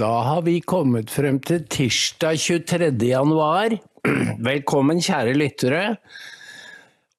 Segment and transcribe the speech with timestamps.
[0.00, 2.86] Da har vi kommet frem til tirsdag 23.
[3.04, 3.74] januar.
[4.48, 5.82] Velkommen, kjære lyttere.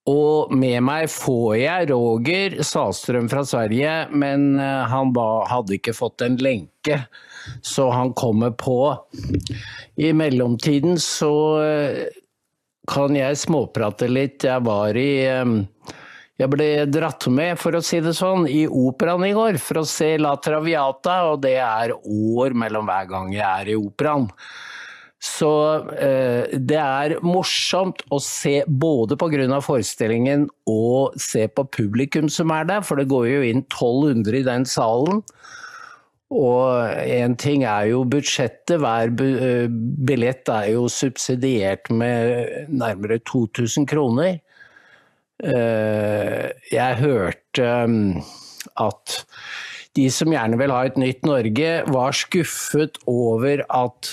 [0.10, 5.14] Og med meg får jeg Roger Salstrøm fra Sverige, men eh, han
[5.52, 7.04] hadde ikke fått en lenke,
[7.62, 8.80] så han kommer på.
[10.02, 12.02] I mellomtiden så eh,
[12.90, 14.50] kan jeg småprate litt.
[14.50, 15.54] Jeg var i eh,
[16.42, 19.88] jeg ble dratt med, for å si det sånn, i operaen i går for å
[19.88, 24.30] se La Traviata, og det er år mellom hver gang jeg er i operaen.
[25.22, 25.52] Så
[26.02, 29.60] eh, det er morsomt å se både pga.
[29.62, 34.46] forestillingen og se på publikum som er der, for det går jo inn 1200 i
[34.50, 35.22] den salen.
[36.32, 43.86] Og én ting er jo budsjettet, hver eh, billett er jo subsidiert med nærmere 2000
[43.86, 44.40] kroner.
[45.42, 48.22] Eh, jeg hørte um,
[48.78, 49.22] at
[49.98, 54.12] de som gjerne vil ha et nytt Norge, var skuffet over at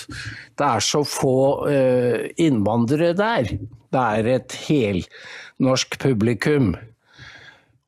[0.58, 1.38] det er så få
[1.70, 3.52] eh, innvandrere der.
[3.94, 6.72] Det er et helnorsk publikum.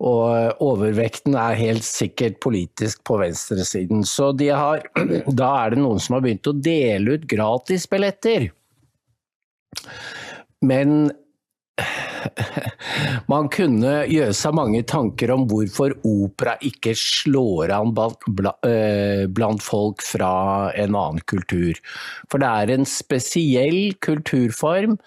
[0.00, 4.04] Og eh, overvekten er helt sikkert politisk på venstresiden.
[4.06, 4.86] Så har,
[5.42, 8.52] da er det noen som har begynt å dele ut gratisbilletter.
[10.62, 11.10] Men
[13.32, 20.04] man kunne gjøre seg mange tanker om hvorfor opera ikke slår an eh, blant folk
[20.04, 20.32] fra
[20.74, 21.78] en annen kultur.
[22.30, 24.98] For det er en spesiell kulturform.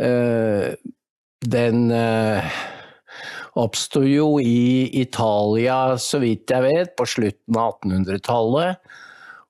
[0.00, 0.74] Eh,
[1.44, 2.54] den eh,
[3.60, 8.96] oppsto jo i Italia, så vidt jeg vet, på slutten av 1800-tallet.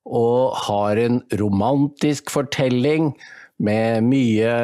[0.05, 3.15] Og har en romantisk fortelling
[3.63, 4.55] med mye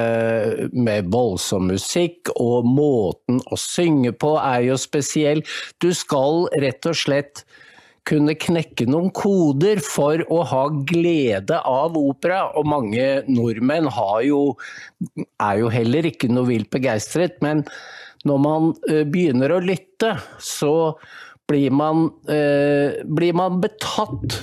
[0.75, 5.45] med voldsom musikk, og måten å synge på er jo spesiell.
[5.79, 7.45] Du skal rett og slett
[8.09, 13.91] kunne knekke noen koder for å ha glede av opera, og mange nordmenn
[14.27, 14.57] jo,
[15.39, 17.63] er jo heller ikke noe vilt begeistret, men
[18.27, 20.97] når man börjar begynner å lytte, så
[21.49, 24.43] blir man, eh, blir man betatt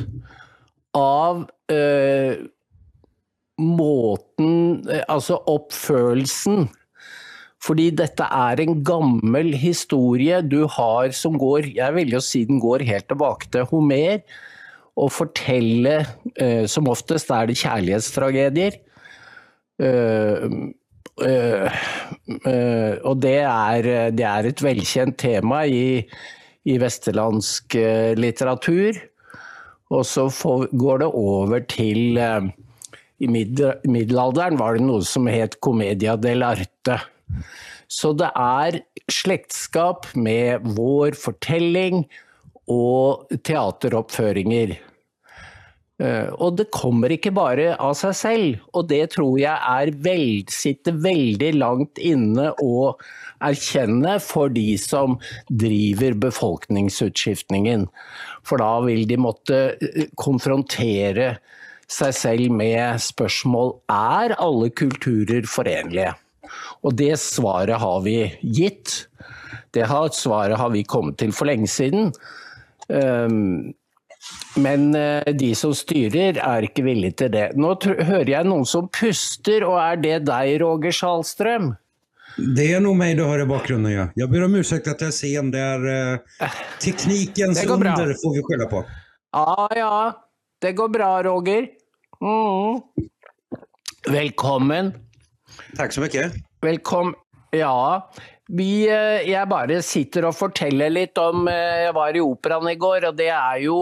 [0.98, 2.36] av eh,
[3.58, 6.68] måten eh, Altså oppfølelsen.
[7.64, 12.62] Fordi dette er en gammel historie du har som går Jeg vil jo si den
[12.62, 14.22] går helt tilbake til Homer.
[14.98, 16.00] Å fortelle
[16.38, 18.84] eh, Som oftest er det kjærlighetstragedier.
[19.78, 20.74] Uh,
[21.22, 26.02] uh, uh, og det er, det er, et velkjent tema i,
[26.66, 27.78] i vesterlandsk
[28.18, 28.98] litteratur.
[29.94, 32.18] Og så får, går det over til
[33.18, 37.00] i middelalderen var det noe som het Comedia dell'arte.
[37.88, 42.04] Så det er slektskap med vår fortelling
[42.70, 44.76] og teateroppføringer.
[45.98, 51.00] Eh, og det kommer ikke bare av seg selv, og det tror jeg veld, sitter
[51.02, 52.92] veldig langt inne å
[53.42, 55.18] erkjenne for de som
[55.50, 57.88] driver befolkningsutskiftningen.
[58.46, 61.38] For da vil de måtte eh, konfrontere
[61.92, 66.14] seg selv med spørsmål er alle kulturer forenlige.
[66.84, 69.08] Og det svaret har vi gitt.
[69.76, 72.12] Det svaret har vi kommet til for lenge siden.
[72.90, 73.74] Ehm,
[74.56, 77.50] men eh, de som styrer er ikke villige til det.
[77.56, 81.76] Nå hører jeg noen som puster, og er det deg, Roger Salstrøm?
[82.38, 84.08] Det er noe meg du hører i bakgrunnen, ja.
[84.18, 85.52] Jeg ber om unnskyld at jeg er sen.
[85.54, 88.84] Det er uh, teknikkens under, får vi skylde på.
[89.34, 89.94] Ja, ja.
[90.62, 91.68] Det går bra, Roger.
[92.22, 92.82] Mm.
[94.10, 94.90] Velkommen.
[95.78, 96.32] Takk så mye.
[96.66, 97.14] Velkommen.
[97.54, 98.10] Ja.
[98.50, 102.78] Vi, eh, jeg bare sitter og forteller litt om eh, Jeg var i operaen i
[102.80, 103.78] går, og det er jo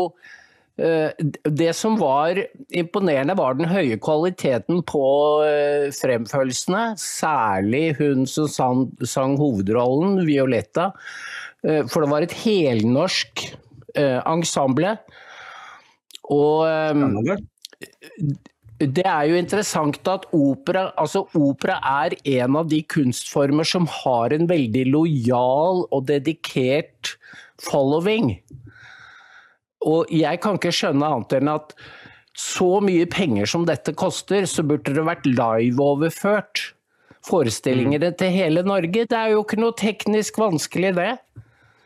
[0.75, 1.16] eh,
[1.48, 5.07] det som var imponerende, var den høye kvaliteten på
[5.95, 6.88] fremførelsene.
[7.00, 10.92] Særlig hun som sang, sang hovedrollen, Violetta.
[11.63, 13.48] For det var et helnorsk
[13.95, 14.98] ensemble.
[16.33, 16.66] Og
[18.80, 24.36] det er jo interessant at opera, altså opera er en av de kunstformer som har
[24.36, 27.16] en veldig lojal og dedikert
[27.63, 28.33] following.
[29.86, 31.75] Og jeg kan ikke skjønne annet enn at
[32.36, 36.66] så mye penger som dette koster, så burde det vært live-overført
[37.25, 38.18] forestillingene mm.
[38.19, 39.06] til hele Norge.
[39.07, 41.13] Det er jo ikke noe teknisk vanskelig, det.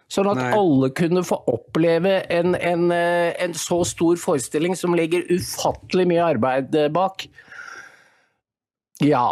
[0.09, 0.49] Sånn at Nei.
[0.57, 6.23] alle kunne få oppleve en, en, eh, en, så stor forestilling som legger ufattelig mye
[6.31, 7.27] arbeid eh, bak.
[9.05, 9.27] Ja.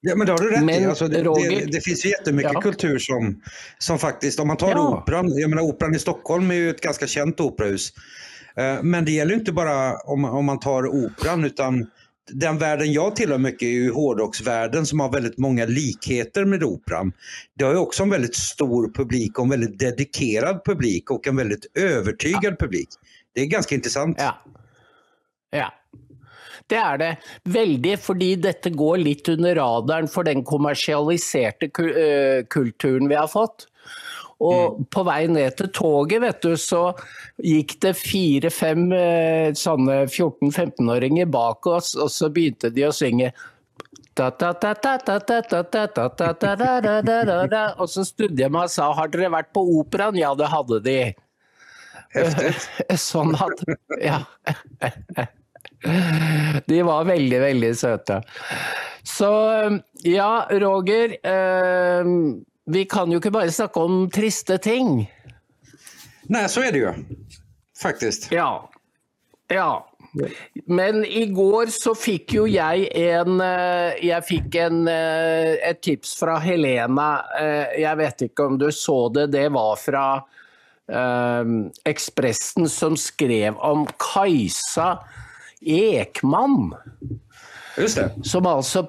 [0.00, 0.86] Ja, men det har du rätt men, i.
[0.86, 2.60] Alltså, det, Roger, det, det, finns ju jättemycket ja.
[2.60, 3.42] kultur som,
[3.78, 4.88] som faktiskt, om man tar ja.
[4.88, 7.92] operan, jag menar operan i Stockholm är ju ett ganska känt operahus.
[8.56, 11.86] Eh, men det gäller inte bara om, om man tar operan utan
[12.32, 17.12] den världen jag tillhör mycket är ju hårdrocksvärlden som har väldigt många likheter med operan.
[17.54, 21.36] Det har ju också en väldigt stor publik och en väldigt dedikerad publik och en
[21.36, 22.56] väldigt övertygad ja.
[22.60, 22.88] publik.
[23.34, 24.16] Det är ganska intressant.
[24.20, 24.38] Ja.
[25.50, 25.72] ja.
[26.66, 27.16] Det är det.
[27.44, 33.66] Väldigt, för detta går lite under radarn för den kommersialiserade eh, kulturen vi har fått.
[34.40, 34.84] Och mm.
[34.84, 36.98] på väg ner till tåget vet du, så
[37.36, 42.70] gick det fyra, fem eh, 14-15-åringar bak oss och så började
[46.90, 50.16] de att sjunga och så studde jag mig och sa, har ni varit på operan?
[50.16, 51.14] Ja, det hade de.
[52.96, 53.60] sånn at
[54.00, 54.24] Ja.
[56.66, 58.22] De var väldigt, väldigt söta.
[59.02, 59.52] Så
[60.02, 61.16] ja, Roger.
[62.70, 65.12] Vi kan ju inte bara snacka om trista ting.
[66.22, 66.92] Nej, så är det ju.
[67.82, 68.32] Faktiskt.
[68.32, 68.70] Ja.
[69.48, 69.86] Ja.
[70.66, 76.40] Men igår så fick ju jag en, eh, jag fick en, eh, ett tips från
[76.40, 77.24] Helena.
[77.40, 80.20] Eh, jag vet inte om du såg det, det var från
[81.84, 84.98] Expressen som skrev om Kajsa
[85.60, 86.74] Ekman.
[87.78, 88.10] Just det.
[88.24, 88.86] Som alltså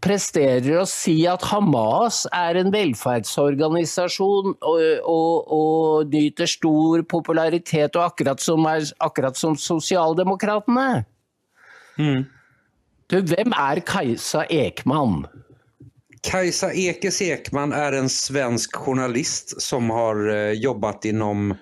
[0.00, 8.04] presterar att säga att Hamas är en välfärdsorganisation och, och, och nyter stor popularitet och
[8.04, 11.04] akkurat som, är, akkurat som Socialdemokraterna.
[11.98, 12.24] Mm.
[13.06, 15.26] Du, vem är Kajsa Ekman?
[16.20, 21.54] Kajsa Ekes Ekman är en svensk journalist som har eh, jobbat inom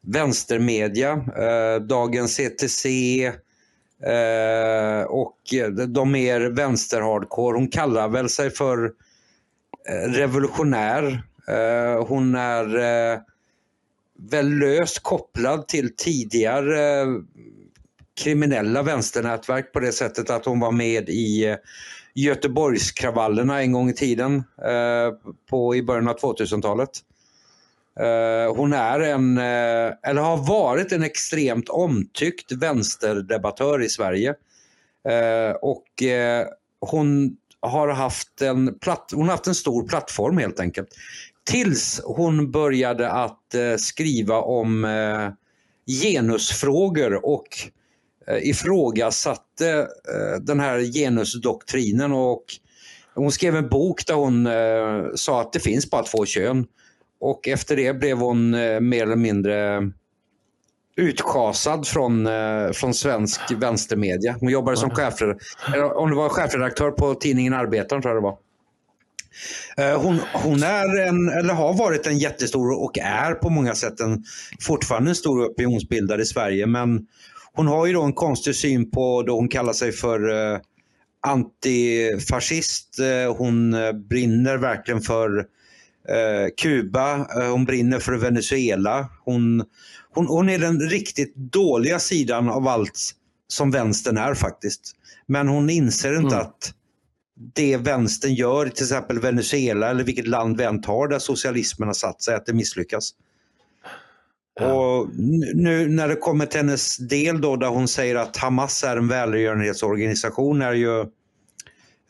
[0.00, 2.86] vänstermedia, eh, Dagens ETC,
[4.06, 7.56] Eh, och eh, de mer vänsterhardcore.
[7.56, 8.84] Hon kallar väl sig för
[9.88, 11.22] eh, revolutionär.
[11.48, 13.18] Eh, hon är eh,
[14.30, 17.06] väl löst kopplad till tidigare eh,
[18.22, 21.56] kriminella vänsternätverk på det sättet att hon var med i eh,
[22.14, 26.90] Göteborgskravallerna en gång i tiden eh, på, i början av 2000-talet.
[28.00, 34.34] Eh, hon är en, eh, eller har varit en extremt omtyckt vänsterdebattör i Sverige.
[35.08, 35.84] Eh, och
[36.80, 40.88] hon har haft en platt, hon har haft en stor plattform helt enkelt.
[41.44, 44.86] Tills hon började att skriva om
[46.02, 47.48] genusfrågor och
[48.42, 49.88] ifrågasatte
[50.40, 52.44] den här genusdoktrinen och
[53.14, 54.48] hon skrev en bok där hon
[55.16, 56.66] sa att det finns bara två kön
[57.24, 59.82] och efter det blev hon eh, mer eller mindre
[60.96, 64.36] utschasad från, eh, från svensk vänstermedia.
[64.40, 68.38] Hon jobbade som chefredaktör, om det var chefredaktör på tidningen Arbetaren tror jag det var.
[69.76, 74.00] Eh, hon, hon, är en, eller har varit en jättestor och är på många sätt
[74.00, 74.24] en,
[74.60, 76.66] fortfarande en stor opinionsbildare i Sverige.
[76.66, 77.06] Men
[77.52, 80.20] hon har ju då en konstig syn på, då hon kallar sig för
[81.26, 82.98] antifascist.
[83.36, 83.76] Hon
[84.08, 85.46] brinner verkligen för
[86.56, 89.08] Kuba, eh, hon brinner för Venezuela.
[89.24, 89.64] Hon,
[90.14, 93.14] hon, hon är den riktigt dåliga sidan av allt
[93.48, 94.92] som vänstern är faktiskt.
[95.26, 96.46] Men hon inser inte mm.
[96.46, 96.74] att
[97.54, 101.94] det vänstern gör, till exempel Venezuela eller vilket land vi än tar där socialismen har
[101.94, 103.10] satt sig, att det misslyckas.
[104.60, 104.72] Ja.
[104.72, 105.08] Och
[105.54, 109.08] nu när det kommer till hennes del då där hon säger att Hamas är en
[109.08, 111.00] välgörenhetsorganisation är ju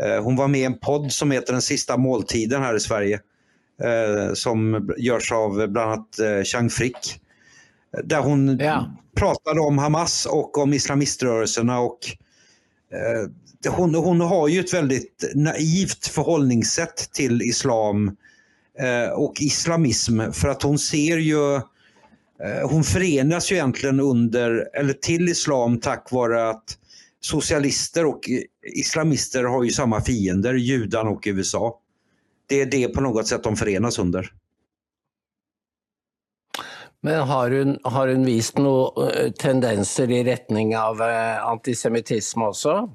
[0.02, 3.14] eh, Hon var med i en podd som heter Den sista måltiden här i Sverige
[3.14, 3.20] eh,
[4.34, 7.20] som görs av bland annat eh, Chang Frick.
[8.04, 8.90] Där hon ja.
[9.16, 11.80] pratade om Hamas och om islamiströrelserna.
[11.80, 11.98] Och,
[12.92, 18.16] eh, hon, hon har ju ett väldigt naivt förhållningssätt till islam
[18.78, 24.92] eh, och islamism för att hon ser ju eh, hon förenas ju egentligen under, eller
[24.92, 26.78] till islam tack vare att
[27.20, 28.20] socialister och
[28.76, 31.80] islamister har ju samma fiender, judarna och USA
[32.46, 34.32] det är det på något sätt de förenas under.
[37.00, 42.90] Men har hon, har hon visat några eh, tendenser i riktning av eh, antisemitism också?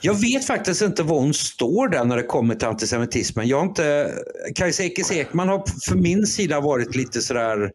[0.00, 3.48] Jag vet faktiskt inte var hon står där när det kommer till antisemitismen.
[3.48, 4.14] Jag har inte,
[4.54, 7.70] Kajsa Ekis Ekman har för min sida varit lite sådär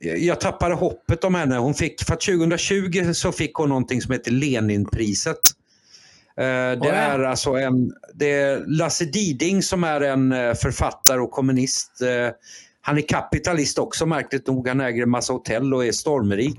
[0.00, 1.56] jag tappade hoppet om henne.
[1.56, 5.40] Hon fick, för 2020 så fick hon någonting som heter Leninpriset.
[6.38, 11.30] Eh, det är alltså en, det är Lasse Diding som är en eh, författare och
[11.30, 12.02] kommunist.
[12.02, 12.34] Eh,
[12.80, 14.68] han är kapitalist också märkligt nog.
[14.68, 16.58] Han äger en massa hotell och är stormrik.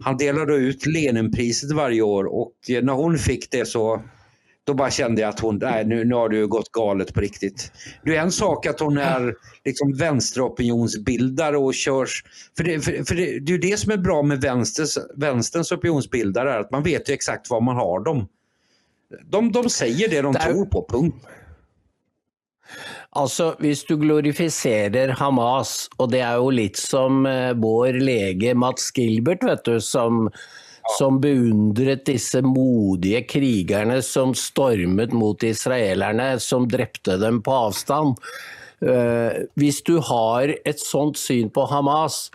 [0.00, 4.02] Han delade ut Leninpriset varje år och när hon fick det så
[4.66, 7.72] då bara kände jag att hon, nej nu, nu har du gått galet på riktigt.
[8.04, 9.34] Det är en sak att hon är
[9.64, 12.24] liksom vänsteropinionsbildare och körs,
[12.56, 16.58] för det, för, för det, det är det som är bra med vänsters, vänsterns opinionsbildare,
[16.58, 18.28] att man vet ju exakt var man har dem.
[19.24, 20.40] De, de säger det de Där...
[20.40, 21.26] tror på, punkt.
[23.16, 28.90] Altså, Hvis du glorifiserer Hamas, og det er jo litt som eh, vår lege Mats
[28.92, 30.26] Gilbert, vet du, som,
[30.98, 38.20] som beundret disse modige krigerne som stormet mot israelerne, som drepte dem på avstand.
[38.84, 42.26] Uh, hvis du har et sånt syn på Hamas,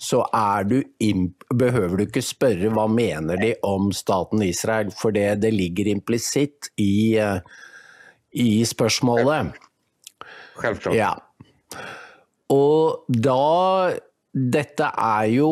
[0.00, 0.22] så
[0.64, 0.78] du,
[1.52, 6.70] behøver du ikke spørre hva mener de om staten Israel, for det, det ligger implisitt
[6.80, 7.42] i, uh,
[8.32, 9.52] i spørsmålet.
[10.56, 10.96] Självklart.
[10.96, 11.12] Ja.
[12.50, 13.92] Og da
[14.30, 15.50] Dette er jo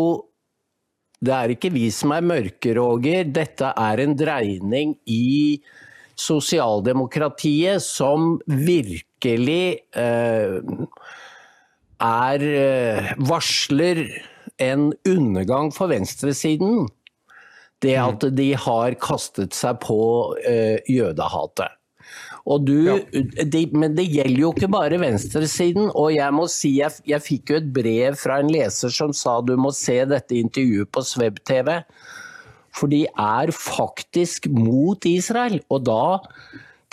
[1.18, 3.24] Det er ikke vi som er mørke, Roger.
[3.26, 5.58] Dette er en dreining i
[6.18, 10.60] sosialdemokratiet som virkelig eh,
[11.98, 14.04] er eh, Varsler
[14.58, 16.86] en undergang for venstresiden.
[17.82, 18.34] Det at mm.
[18.34, 19.98] de har kastet seg på
[20.42, 21.78] eh, jødehatet.
[22.64, 22.94] Du, ja.
[23.44, 25.90] de, men det gjelder jo ikke bare venstresiden.
[25.92, 29.38] Og jeg må si, jeg, jeg fikk jo et brev fra en leser som sa
[29.44, 31.74] du må se dette intervjuet på Sveb-TV.
[32.74, 35.60] For de er faktisk mot Israel.
[35.68, 36.18] Og da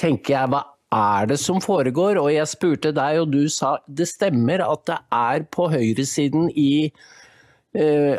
[0.02, 2.20] tenker jeg hva er det som foregår?
[2.20, 6.92] Og jeg spurte deg, og du sa det stemmer at det er på høyresiden i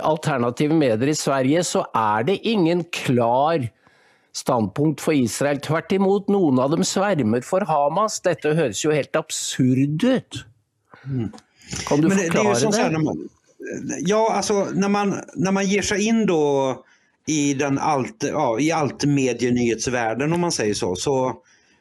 [0.02, 3.68] alternative medier i Sverige, så er det ingen klar
[4.36, 5.60] standpunkt for Israel.
[5.64, 8.20] Tvert imot, noen av dem svermer for Hamas.
[8.25, 10.42] Dette høres jo helt absurd ut.
[11.88, 12.88] Kan du forklare det?
[12.92, 12.98] det?
[12.98, 13.28] Man,
[14.06, 16.76] ja, alltså när man, när man ger sig in då
[17.26, 21.34] i, den allt, ja, i allt medienyhetsvärlden om man säger så, så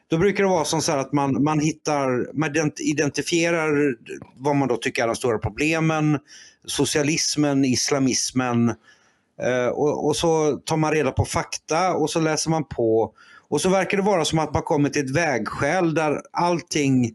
[0.07, 3.95] då brukar det vara som så att man, man hittar, man identifierar
[4.35, 6.19] vad man då tycker är de stora problemen,
[6.67, 8.75] socialismen, islamismen,
[9.41, 13.13] Eh, och, och, så tar man reda på fakta och så läser man på.
[13.47, 17.11] Och så verkar det vara som att man kommer till ett vägskäl där allting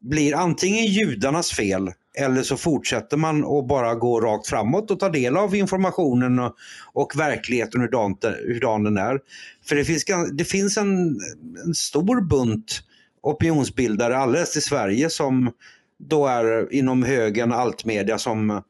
[0.00, 5.08] blir antingen judarnas fel eller så fortsätter man att bara gå rakt framåt och ta
[5.08, 6.54] del av informationen och,
[6.92, 9.20] och verkligheten hurdan, hurdan den är.
[9.68, 11.20] För det finns, det finns en,
[11.66, 12.82] en stor bunt
[13.22, 15.50] opinionsbildare alldeles i Sverige som
[15.98, 18.62] då är inom högen altmedia som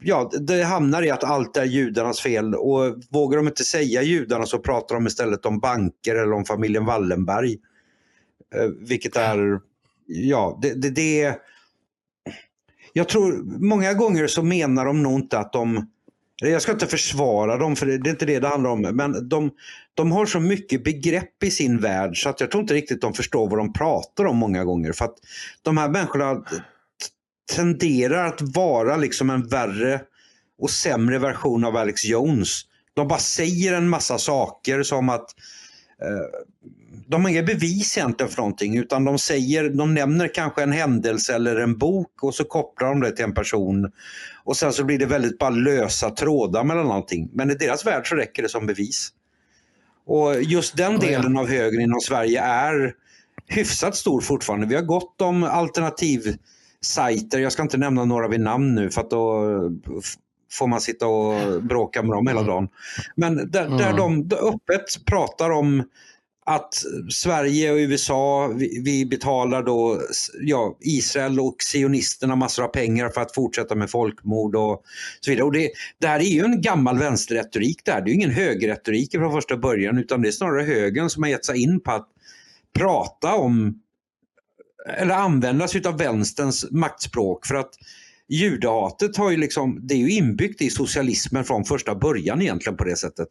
[0.00, 4.46] ja, det hamnar i att allt är judarnas fel och vågar de inte säga judarna
[4.46, 7.58] så pratar de istället om banker eller om familjen Wallenberg.
[8.54, 9.60] Eh, vilket är,
[10.06, 11.38] ja, det, det, det
[12.92, 15.86] Jag tror många gånger så menar de nog inte att de
[16.42, 18.80] jag ska inte försvara dem, för det är inte det det handlar om.
[18.80, 19.50] Men de,
[19.94, 23.14] de har så mycket begrepp i sin värld så att jag tror inte riktigt de
[23.14, 24.92] förstår vad de pratar om många gånger.
[24.92, 25.14] För att
[25.62, 26.44] de här människorna
[27.50, 30.00] tenderar att vara liksom en värre
[30.58, 32.62] och sämre version av Alex Jones.
[32.94, 35.34] De bara säger en massa saker som att
[36.02, 36.50] eh,
[37.08, 41.34] de har inga bevis egentligen för någonting utan de säger, de nämner kanske en händelse
[41.34, 43.92] eller en bok och så kopplar de det till en person.
[44.44, 47.30] Och sen så blir det väldigt bara lösa trådar mellan allting.
[47.32, 49.08] Men i deras värld så räcker det som bevis.
[50.06, 52.94] Och just den delen av högern inom Sverige är
[53.46, 54.66] hyfsat stor fortfarande.
[54.66, 56.36] Vi har gott om alternativ
[56.84, 59.44] sajter, jag ska inte nämna några vid namn nu för att då
[60.52, 62.50] får man sitta och bråka med dem hela mm.
[62.50, 62.68] dagen.
[63.16, 63.78] Men där, mm.
[63.78, 65.84] där de öppet pratar om
[66.46, 66.74] att
[67.10, 70.00] Sverige och USA, vi, vi, betalar då
[70.40, 74.82] ja, Israel och sionisterna massor av pengar för att fortsätta med folkmord och
[75.20, 75.46] så vidare.
[75.46, 78.00] Och det, det här är ju en gammal vänsterretorik det här.
[78.00, 81.44] Det är ingen högerretorik från första början utan det är snarare högern som har gett
[81.44, 82.08] sig in på att
[82.78, 83.80] prata om
[84.86, 87.70] eller använda sig av vänsterns maktspråk för att
[88.28, 92.84] judehatet har ju liksom, det är ju inbyggt i socialismen från första början egentligen på
[92.84, 93.28] det sättet.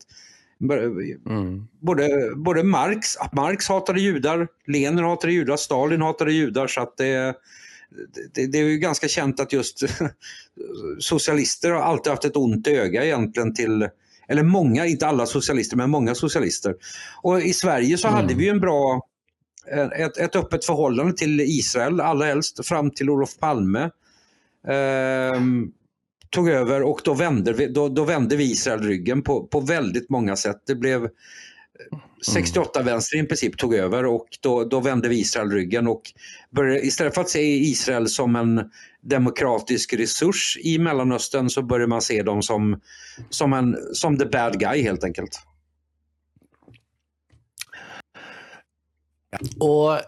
[1.26, 1.68] Mm.
[1.80, 7.36] Både, både Marx, Marx hatade judar, Lenin hatade judar, Stalin hatade judar så att det,
[8.34, 9.84] det, det är ju ganska känt att just
[11.00, 13.90] socialister har alltid haft ett ont öga egentligen till
[14.28, 16.76] eller många, inte alla socialister, men många socialister.
[17.22, 18.22] Och i Sverige så mm.
[18.22, 19.02] hade vi en bra
[19.72, 23.90] ett, ett öppet förhållande till Israel allra helst fram till Olof Palme
[24.68, 25.42] eh,
[26.30, 30.10] tog över och då vände, vi, då, då vände vi Israel ryggen på, på väldigt
[30.10, 30.58] många sätt.
[30.68, 31.10] Det blev
[32.26, 32.94] 68 mm.
[32.94, 36.02] vänster i princip tog över och då, då vände vi Israel ryggen och
[36.50, 38.72] började, istället för att se Israel som en
[39.02, 42.82] demokratisk resurs i Mellanöstern så börjar man se dem som,
[43.30, 45.40] som, en, som the bad guy helt enkelt.
[49.62, 50.00] Og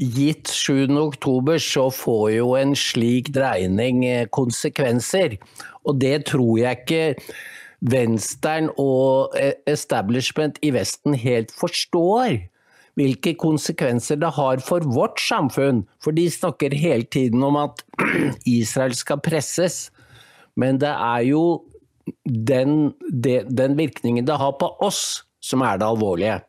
[0.00, 0.88] gitt 7.
[0.98, 5.36] oktober så får jo en slik dreining eh, konsekvenser.
[5.84, 7.04] Og det tror jeg ikke
[7.80, 12.40] Venstren og eh, establishment i Vesten helt forstår.
[12.98, 15.84] Hvilke konsekvenser det har for vårt samfunn.
[16.02, 17.84] For de snakker hele tiden om at
[18.58, 19.88] Israel skal presses.
[20.56, 21.44] Men det er jo
[22.24, 26.40] den, den virkningen det har på oss som er det alvorlige.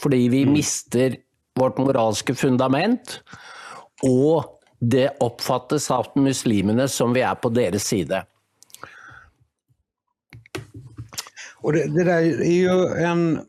[0.00, 0.52] Fordi vi mm.
[0.52, 1.16] mister
[1.56, 3.20] vårt moralske fundament,
[4.04, 4.44] og
[4.80, 8.22] det oppfattes av muslimene som vi er på deres side.
[11.66, 13.40] Och det, det, där är ju en...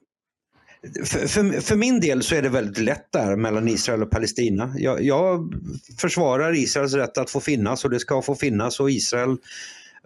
[1.05, 4.73] För, för, för, min del så är det väldigt lätt där mellan Israel och Palestina.
[4.77, 5.53] Jag, jag,
[5.97, 9.37] försvarar Israels rätt att få finnas och det ska få finnas och Israel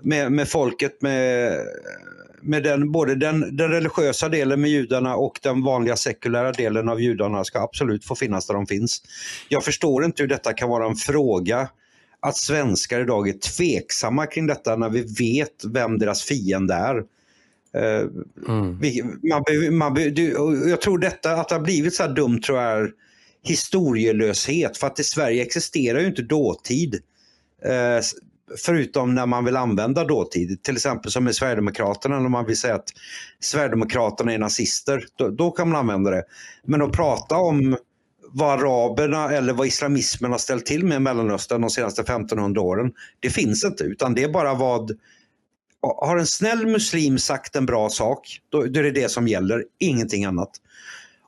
[0.01, 1.57] med, med folket, med,
[2.41, 7.01] med den, både den, den religiösa delen med judarna och den vanliga sekulära delen av
[7.01, 9.01] judarna ska absolut få finnas där de finns.
[9.49, 11.69] Jag förstår inte hur detta kan vara en fråga
[12.19, 17.03] att svenskar idag är tveksamma kring detta när vi vet vem deras fiende är.
[17.73, 18.07] Eh,
[18.47, 18.79] mm.
[19.23, 20.31] man, man, du,
[20.69, 22.91] jag tror detta, att det har blivit så här dumt tror jag är
[23.43, 24.77] historielöshet.
[24.77, 27.01] För att i Sverige existerar ju inte dåtid.
[28.57, 30.63] Förutom när man vill använda dåtid.
[30.63, 32.89] Till exempel som med Sverigedemokraterna när man vill säga att
[33.39, 35.05] Sverigedemokraterna är nazister.
[35.15, 36.23] Då, då kan man använda det.
[36.63, 37.77] Men att prata om
[38.33, 42.91] vad araberna eller vad islamismen har ställt till med i Mellanöstern de senaste 1500 åren.
[43.19, 44.91] Det finns inte, utan det är bara vad...
[45.83, 49.65] Har en snäll muslim sagt en bra sak, då, då är det det som gäller,
[49.79, 50.49] ingenting annat.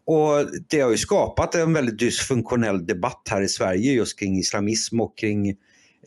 [0.05, 5.01] Och Det har ju skapat en väldigt dysfunktionell debatt här i Sverige just kring islamism
[5.01, 5.55] och kring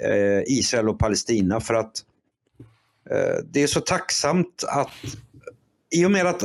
[0.00, 1.92] Eh, Israel och Palestina för att
[3.11, 4.90] eh, det är så tacksamt att
[5.90, 6.42] i och, med att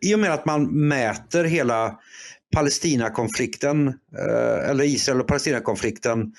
[0.00, 1.98] i och med att man mäter hela
[2.54, 6.32] Palestinakonflikten eh, eller Israel och Palestinakonflikten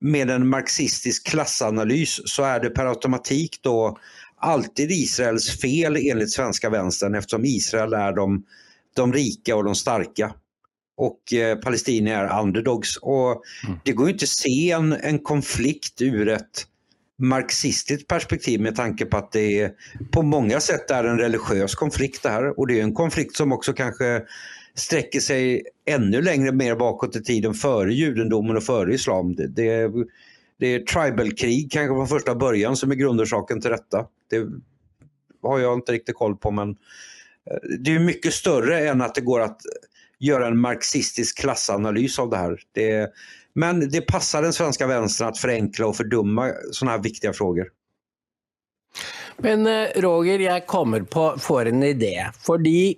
[0.00, 3.98] med en marxistisk klassanalys så är det per automatik då
[4.36, 8.44] alltid Israels fel enligt svenska vänstern eftersom Israel är de,
[8.96, 10.34] de rika och de starka
[10.96, 12.96] och eh, palestinier är underdogs.
[12.96, 13.78] Och mm.
[13.84, 16.66] Det går inte att se en, en konflikt ur ett
[17.18, 19.72] marxistiskt perspektiv med tanke på att det är,
[20.10, 22.58] på många sätt är en religiös konflikt det här.
[22.58, 24.22] Och det är en konflikt som också kanske
[24.74, 29.34] sträcker sig ännu längre mer bakåt i tiden före judendomen och före islam.
[29.34, 29.90] Det, det,
[30.58, 34.06] det är tribal-krig kanske från första början som är grundorsaken till detta.
[34.30, 34.46] Det
[35.42, 39.20] har jag inte riktigt koll på men eh, det är mycket större än att det
[39.20, 39.60] går att
[40.22, 42.60] göra en marxistisk klassanalys av det här.
[42.72, 43.10] Det,
[43.54, 47.66] men det passar den svenska vänstern att förenkla och fördumma sådana här viktiga frågor.
[49.36, 52.26] Men eh, Roger, jag kommer på, får en idé.
[52.46, 52.96] Fordi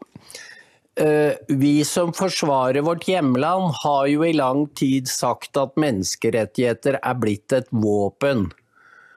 [1.01, 7.15] uh, vi som försvarar vårt hemland har ju i lång tid sagt att människorättigheter är
[7.15, 8.51] blivit ett vapen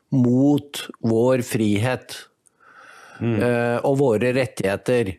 [0.09, 2.15] mot vår frihet
[3.19, 3.41] mm.
[3.41, 5.15] uh, och våra rättigheter.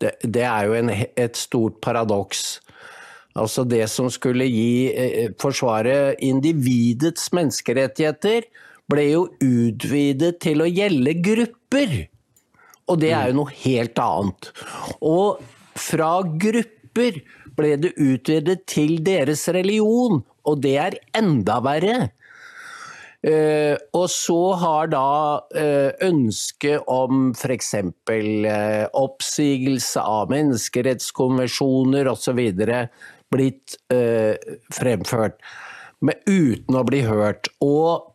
[0.00, 2.60] Det, det är ju en, ett stort paradox.
[3.32, 8.42] Alltså det som skulle ge, eh, försvara individets människorättigheter
[8.88, 12.08] blev ju utvidet till att gälla grupper.
[12.86, 14.52] Och det är ju något helt annat.
[14.98, 15.40] Och
[15.74, 17.22] från grupper
[17.56, 22.10] blev det utvidet till deras religion och det är ända värre.
[23.20, 25.08] Uh, og så har da
[25.52, 27.74] uh, ønsket om f.eks.
[27.76, 32.40] Uh, eh, oppsigelse av menneskerettskonvensjoner osv.
[33.30, 34.32] blitt uh,
[34.72, 35.36] fremført,
[36.00, 37.52] men uten å bli hørt.
[37.60, 38.08] Og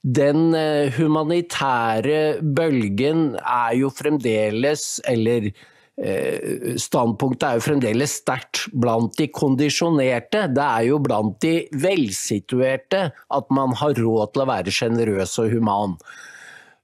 [0.00, 0.56] den
[0.96, 9.30] humanitære bølgen er jo fremdeles, eller Eh, Eh, standpunktet er jo fremdeles sterkt blant de
[9.32, 10.44] kondisjonerte.
[10.52, 15.54] Det er jo blant de velsituerte at man har råd til å være sjenerøs og
[15.56, 15.96] human.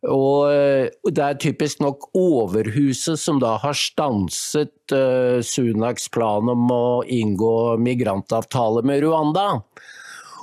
[0.08, 6.72] Og eh, det er typisk nok Overhuset som da har stanset eh, Sunaks plan om
[6.72, 9.60] å inngå migrantavtale med Rwanda.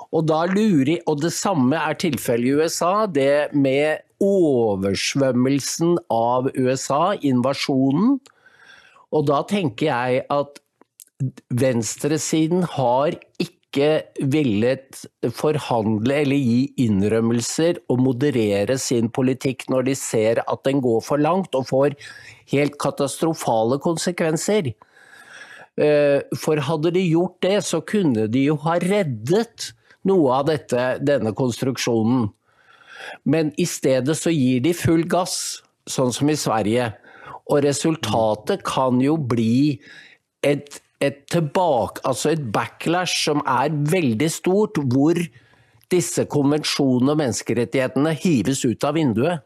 [0.09, 2.93] Og, da lurer, og det samme er tilfellet i USA.
[3.05, 8.17] Det med oversvømmelsen av USA, invasjonen
[9.15, 10.59] og da tenker jeg at
[11.51, 13.99] venstresiden har ikke
[14.33, 15.01] villet
[15.35, 21.21] forhandle eller gi innrømmelser og moderere sin politikk når de ser at den går for
[21.21, 21.97] langt og får
[22.53, 24.71] helt katastrofale konsekvenser.
[25.79, 29.71] Eh, for hadde de gjort det, så kunne de jo ha reddet
[30.07, 32.29] noe av dette, denne konstruksjonen.
[33.23, 36.91] Men i stedet så gir de full gass, sånn som i Sverige.
[37.49, 39.79] Och resultatet kan ju bli
[40.45, 45.19] ett et, tilbake, altså et backlash som er veldig stort, hvor
[45.89, 49.45] disse konvensjonene og menneskerettighetene hives ut av vinduet.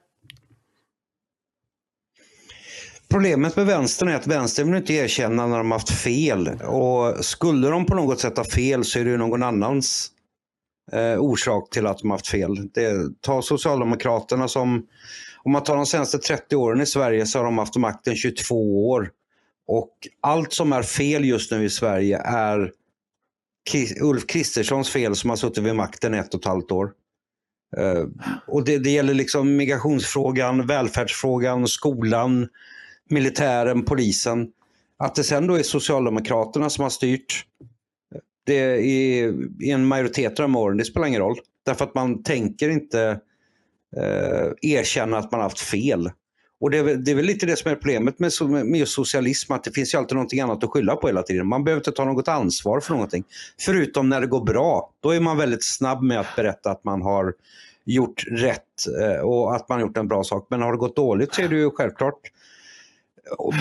[3.14, 6.48] Problemet med vänstern är att vänstern vill inte erkänna när de har haft fel.
[6.48, 10.12] Och skulle de på något sätt ha fel så är det någon annans
[10.92, 12.70] eh, orsak till att de haft fel.
[12.74, 14.88] Det, ta Socialdemokraterna som,
[15.44, 18.90] om man tar de senaste 30 åren i Sverige så har de haft makten 22
[18.90, 19.12] år.
[19.68, 22.72] Och allt som är fel just nu i Sverige är
[24.02, 26.92] Ulf Kristerssons fel som har suttit vid makten ett och ett halvt år.
[27.78, 28.06] Eh,
[28.48, 32.48] och det, det, gäller liksom migrationsfrågan, välfärdsfrågan, skolan,
[33.10, 34.48] militären, polisen.
[34.98, 37.46] Att det sen då är Socialdemokraterna som har styrt
[38.44, 39.20] det i,
[39.60, 41.38] i en majoritet av de åren, det spelar ingen roll.
[41.66, 43.20] Därför att man tänker inte
[43.98, 46.12] eh, erkänna att man haft fel.
[46.62, 49.54] Och det är, det är väl lite det som är problemet med, med just socialism,
[49.54, 51.48] att det finns ju alltid någonting annat att skylla på hela tiden.
[51.48, 53.24] Man behöver inte ta något ansvar för någonting.
[53.60, 54.94] Förutom när det går bra.
[55.00, 57.34] Då är man väldigt snabb med att berätta att man har
[57.86, 60.48] gjort rätt eh, och att man har gjort en bra sak.
[60.50, 62.20] Men har det gått dåligt så är det ju självklart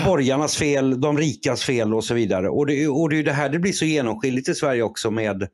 [0.05, 2.49] borgarnas fel, de rikas fel och så vidare.
[2.49, 5.41] Och det, och det är det här det blir så genomskinligt i Sverige också med
[5.41, 5.47] eh,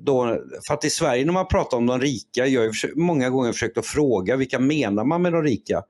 [0.00, 3.52] då, för att i Sverige när man pratar om de rika, jag har många gånger
[3.52, 5.82] försökt att fråga vilka menar man med de rika?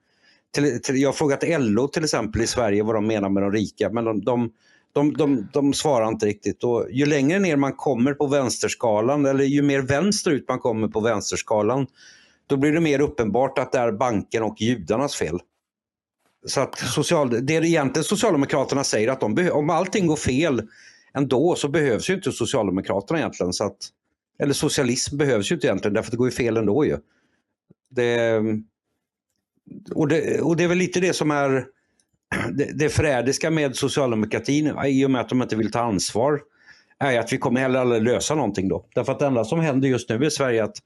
[0.55, 3.53] Till, till, jag har frågat LO till exempel i Sverige vad de menar med de
[3.53, 4.51] rika, men de, de,
[4.93, 6.65] de, de, de svarar inte riktigt.
[6.65, 11.01] Och ju längre ner man kommer på vänsterskalan, eller ju mer vänsterut man kommer på
[11.01, 11.87] vänsterskalan,
[12.47, 15.41] då blir det mer uppenbart att det är banken och judarnas fel.
[16.47, 20.63] Så att social, det är egentligen Socialdemokraterna säger att de, om allting går fel
[21.15, 23.53] ändå så behövs ju inte Socialdemokraterna egentligen.
[23.53, 23.77] Så att,
[24.39, 26.97] eller socialism behövs ju inte egentligen därför att det går ju fel ändå ju.
[27.91, 28.43] Det,
[29.95, 31.67] och, det, och det är väl lite det som är
[32.53, 36.41] det, det förrädiska med socialdemokratin i och med att de inte vill ta ansvar
[36.99, 38.87] är att vi kommer heller aldrig lösa någonting då.
[38.95, 40.77] Därför att det enda som händer just nu i Sverige är att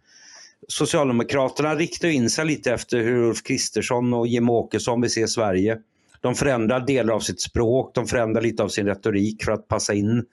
[0.68, 5.78] Socialdemokraterna riktar in sig lite efter hur Ulf Kristersson och Jim Åkesson vill se Sverige.
[6.20, 9.94] De förändrar delar av sitt språk, de förändrar lite av sin retorik för att passa
[9.94, 10.24] in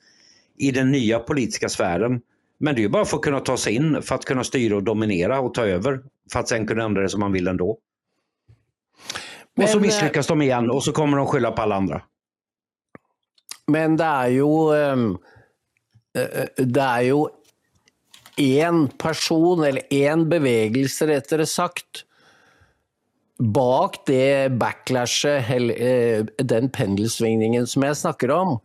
[0.58, 2.22] i den nya politiska sfären.
[2.60, 4.84] Men det är bara för att kunna ta sig in, för att kunna styra och
[4.84, 6.04] dominera och ta över.
[6.32, 7.78] För att sen kunna ändra det som man vill ändå.
[9.56, 12.02] Men, och så misslyckas de igen och så kommer de skylla på alla andra.
[13.68, 15.18] Men det är ju, ehm,
[16.18, 17.26] eh, det är ju
[18.38, 22.04] en person, eller en bevegelse rettere sagt,
[23.38, 28.58] bak det backlashet, eh, den pendelsvingningen som jeg snakker om.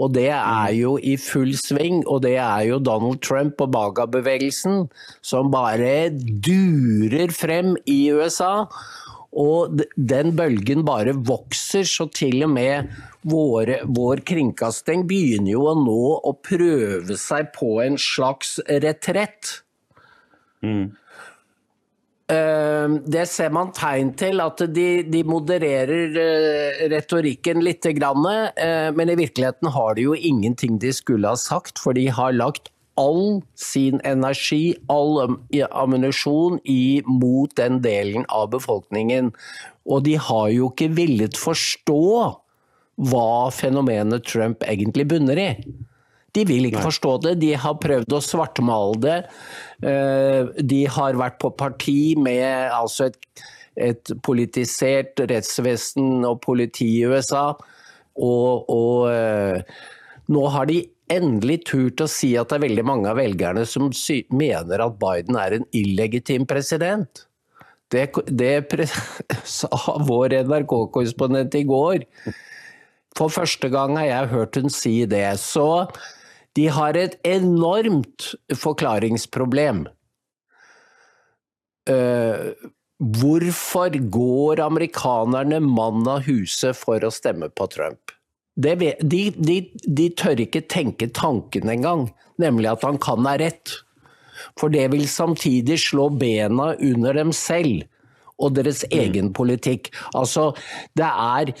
[0.00, 4.86] Og det er jo i full sving, og det er jo Donald Trump og Baga-bevegelsen
[5.20, 6.08] som bare
[6.40, 8.64] durer frem i USA.
[9.30, 12.90] Og den bølgen bare vokser, så til og med
[13.30, 19.60] våre, vår kringkasting begynner jo nå å prøve seg på en slags retrett.
[20.66, 20.90] Mm.
[22.30, 27.86] Ehm, det ser man tegn til, at de, de modererer eh, retorikken litt.
[27.86, 32.36] Eh, men i virkeligheten har de jo ingenting de skulle ha sagt, for de har
[32.36, 35.38] lagt all sin energi, all
[35.70, 36.60] ammunisjon
[37.08, 39.32] mot den delen av befolkningen.
[39.88, 42.02] Og de har jo ikke villet forstå
[43.10, 45.52] hva fenomenet Trump egentlig bunner i.
[46.36, 46.86] De vil ikke Nei.
[46.86, 47.32] forstå det.
[47.42, 49.16] De har prøvd å svartmale det.
[49.82, 53.18] Eh, de har vært på parti med altså et,
[53.90, 57.48] et politisert rettsvesen og politi i USA.
[58.20, 59.80] Og, og eh,
[60.30, 63.90] nå har de endelig turt å si at det er veldig mange av velgerne som
[64.34, 67.26] mener at Biden er en illegitim president.
[67.90, 68.86] Det, det pre
[69.56, 72.06] sa vår NRK-korrespondent i går.
[73.18, 75.26] For første gang har jeg hørt hun si det.
[75.42, 75.66] Så
[76.58, 79.88] de har et enormt forklaringsproblem.
[81.90, 82.54] Uh,
[83.00, 88.14] hvorfor går amerikanerne mann av huse for å stemme på Trump?
[88.56, 92.08] Det, de, de, de, tør ikke tenke tanken engang,
[92.42, 93.76] nemlig at han kan ha rett.
[94.58, 97.84] For det vil samtidig slå bena under dem selv
[98.40, 98.96] og deres mm.
[98.98, 99.92] egen politikk.
[100.16, 100.50] Altså,
[100.96, 101.54] det er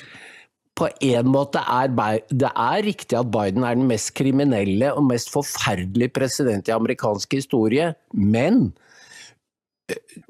[0.80, 1.90] på en måte er,
[2.32, 7.36] det er riktig at Biden er den mest kriminelle og mest forferdelige president i amerikansk
[7.36, 8.70] historie, men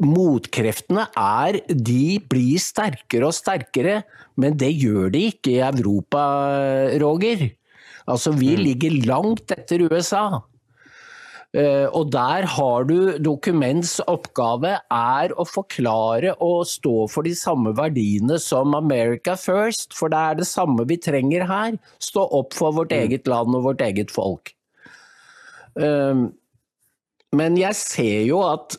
[0.02, 4.02] motkreftene er De blir sterkere og sterkere,
[4.40, 6.22] men det gjør de ikke i Europa,
[7.02, 7.50] Roger.
[8.10, 8.62] Altså, vi mm.
[8.66, 10.40] ligger langt etter USA.
[11.50, 17.72] Eh, og der har du Dokuments oppgave er å forklare og stå for de samme
[17.74, 21.78] verdiene som America first, for det er det samme vi trenger her.
[21.98, 23.00] Stå opp for vårt mm.
[23.02, 24.54] eget land og vårt eget folk.
[25.78, 26.28] Eh,
[27.40, 28.78] men jeg ser jo at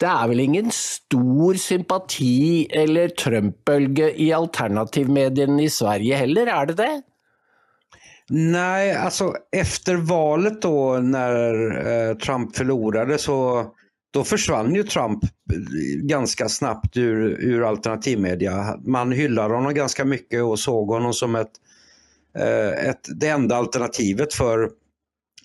[0.00, 6.76] det er vel ingen stor sympati eller Trump-bølge i alternativmediene i Sverige heller, er det
[6.82, 6.94] det?
[8.28, 11.54] Nej, alltså efter valet då när
[11.86, 13.66] eh, Trump förlorade så
[14.10, 15.24] då försvann ju Trump
[16.02, 18.76] ganska snabbt ur, ur alternativmedia.
[18.84, 21.52] Man hyllade honom ganska mycket och såg honom som ett,
[22.38, 24.70] eh, ett, det enda alternativet för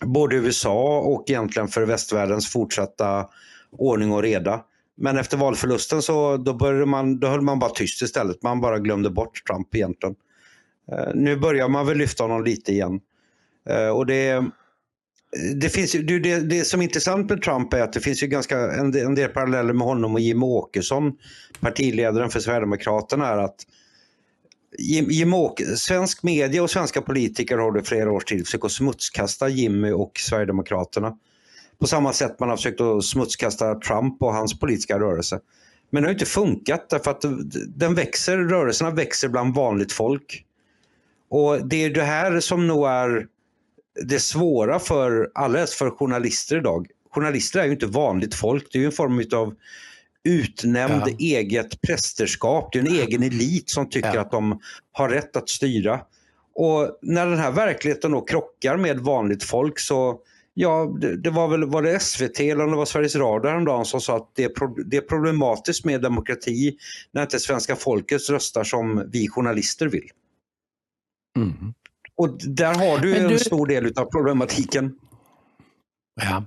[0.04, 3.26] både USA och egentligen för västvärldens fortsatta
[3.78, 4.64] ordning och reda.
[4.96, 8.42] Men efter valförlusten så då, började man, då höll man bara tyst istället.
[8.42, 10.14] Man bara glömde bort Trump egentligen.
[10.92, 13.00] Eh, nu börjar man väl lyfta honom lite igen.
[13.68, 14.44] Eh, och det,
[15.54, 18.72] det, finns, det, det som är intressant med Trump är att det finns ju ganska,
[18.72, 21.12] en, en del paralleller med honom och Jimmie Åkesson,
[21.60, 23.66] partiledaren för Sverigedemokraterna, är att
[24.78, 29.90] Jim Åke, svensk media och svenska politiker har i flera års tid försökt smutskasta Jimmy
[29.90, 31.18] och Sverigedemokraterna.
[31.82, 35.40] På samma sätt man har försökt att smutskasta Trump och hans politiska rörelse.
[35.90, 37.24] Men det har inte funkat därför att
[37.68, 40.44] den växer, rörelserna växer bland vanligt folk.
[41.30, 43.26] Och det är det här som nog är
[44.02, 46.86] det svåra för alla, för journalister idag.
[47.10, 49.54] Journalister är ju inte vanligt folk, det är ju en form av
[50.24, 51.16] utnämnd ja.
[51.18, 52.72] eget prästerskap.
[52.72, 54.20] Det är en egen elit som tycker ja.
[54.20, 54.60] att de
[54.92, 56.00] har rätt att styra.
[56.54, 60.20] Och när den här verkligheten då krockar med vanligt folk så
[60.54, 64.00] Ja, det, det, var väl var det SVT eller det var Sveriges Radio häromdagen som
[64.00, 66.76] sa att det är, pro, det är problematiskt med demokrati
[67.12, 70.08] när inte svenska folket röstar som vi journalister vill.
[71.36, 71.74] Mm.
[72.14, 74.94] Och där har du, du en stor del av problematiken.
[76.20, 76.44] Ja.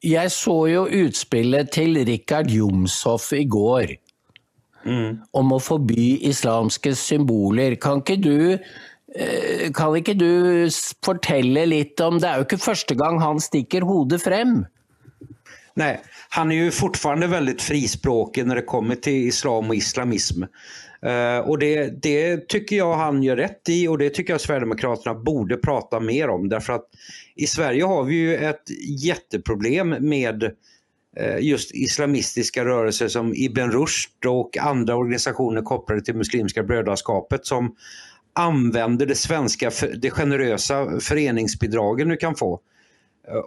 [0.00, 3.96] Jag såg ju utspelet till Richard Jomshoff igår
[4.84, 5.16] mm.
[5.30, 7.74] om att förby islamska symboler.
[7.74, 8.58] Kan inte du
[9.14, 10.68] Eh, kan inte du
[11.04, 14.64] fortelle litt om Det är jo inte första gången han sticker huvudet frem?
[15.74, 20.42] Nej, han är ju fortfarande väldigt frispråkig när det kommer till islam och islamism.
[21.06, 25.14] Uh, och det, det, tycker jag han gör rätt i och det tycker jag Sverigedemokraterna
[25.14, 26.48] borde prata mer om.
[26.48, 26.86] Därför att
[27.36, 28.62] i Sverige har vi ju ett
[29.04, 36.62] jätteproblem med uh, just islamistiska rörelser som Ibn Rushd och andra organisationer kopplade till Muslimska
[36.62, 37.76] brödraskapet som
[38.34, 42.60] använder det svenska, det generösa föreningsbidragen du kan få.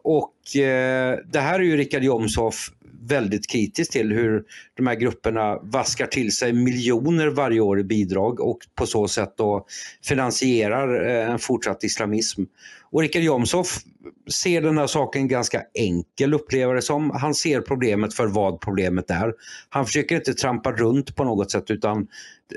[0.03, 2.71] Och eh, det här är ju Richard Jomshof
[3.07, 8.39] väldigt kritisk till hur de här grupperna vaskar till sig miljoner varje år i bidrag
[8.39, 9.65] och på så sätt då
[10.03, 12.43] finansierar eh, en fortsatt islamism.
[12.91, 13.77] Och Richard Jomshof
[14.31, 17.09] ser den här saken ganska enkel, upplever det som.
[17.09, 19.33] Han ser problemet för vad problemet är.
[19.69, 22.07] Han försöker inte trampa runt på något sätt utan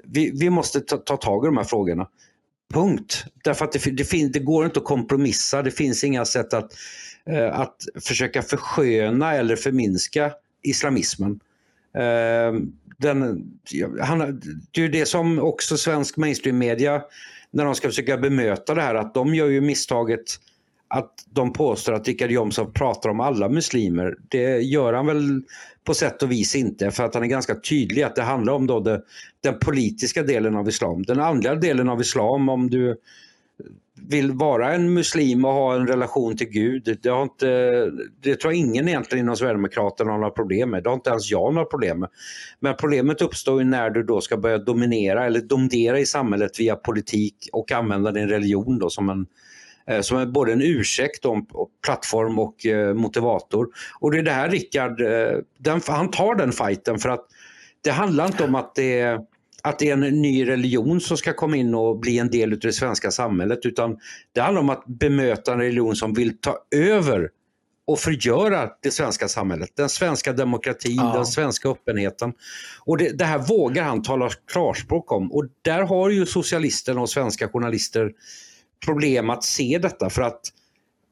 [0.05, 2.09] vi, vi måste ta, ta tag i de här frågorna.
[2.75, 3.25] Punkt.
[3.45, 5.63] Därför att det, det, det, går inte att kompromissa.
[5.63, 6.73] Det finns inga sätt att
[7.29, 11.41] Eh, att försöka försköna eller förminska islamismen.
[11.95, 12.61] Eh,
[12.97, 13.45] den,
[14.01, 17.03] han, det är det som också svensk mainstream-media,
[17.51, 20.25] när de ska försöka bemöta det här, att de gör ju misstaget
[20.89, 24.17] att de påstår att Richard Jomshof pratar om alla muslimer.
[24.29, 25.43] Det gör han väl
[25.85, 28.67] på sätt och vis inte för att han är ganska tydlig att det handlar om
[28.67, 29.03] då det,
[29.41, 31.03] den politiska delen av islam.
[31.03, 32.97] Den andra delen av islam, om du
[34.09, 37.47] vill vara en muslim och ha en relation till Gud, det, har inte,
[38.21, 40.83] det tror jag ingen egentligen inom Sverigedemokraterna har några problem med.
[40.83, 42.09] Det har inte ens jag några problem med.
[42.61, 47.49] Men problemet uppstår när du då ska börja dominera eller domdera i samhället via politik
[47.53, 49.27] och använda din religion då som en
[49.87, 51.47] eh, som är både en ursäkt, om,
[51.85, 53.67] plattform och eh, motivator.
[54.01, 57.27] Och det är det här Rickard, eh, den, han tar den fighten för att
[57.85, 59.21] det handlar inte om att det är
[59.63, 62.59] att det är en ny religion som ska komma in och bli en del av
[62.59, 63.99] det svenska samhället utan
[64.33, 67.31] det handlar om att bemöta en religion som vill ta över
[67.87, 69.71] och förgöra det svenska samhället.
[69.75, 71.13] Den svenska demokratin, ja.
[71.15, 72.33] den svenska öppenheten.
[72.85, 77.11] Och det, det, här vågar han tala klarspråk om och där har ju socialisterna och
[77.11, 78.13] svenska journalister
[78.85, 80.41] problem att se detta för att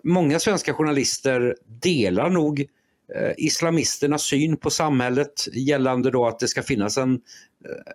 [0.04, 2.66] många svenska journalister delar nog
[3.14, 7.92] Eh, islamisternas syn på samhället gällande då att det ska finnas en eh,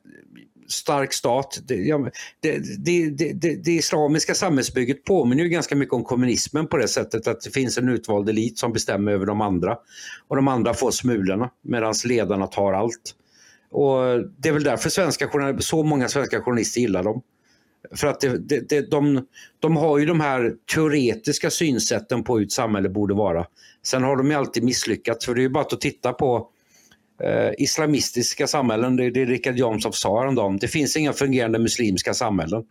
[0.68, 1.60] stark stat.
[1.68, 1.98] Det,
[2.40, 7.28] det, det, det, det, islamiska samhällsbygget påminner ju ganska mycket om kommunismen på det sättet
[7.28, 9.78] att det finns en utvald elit som bestämmer över de andra.
[10.28, 13.16] Och de andra får smulorna medan ledarna tar allt.
[13.72, 14.02] Och
[14.38, 17.22] Det är väl därför svenska så många svenska journalister gillar dem
[17.96, 19.26] för att det, det, det, de,
[19.60, 23.46] de har ju de här teoretiska synsätten på hur ett samhälle borde vara.
[23.84, 26.48] Sen har de ju alltid misslyckats, för det är ju bara att titta på
[27.24, 30.58] eh, islamistiska samhällen, det, är det Richard Jomshof sa häromdagen.
[30.58, 32.64] Det finns inga fungerande muslimska samhällen.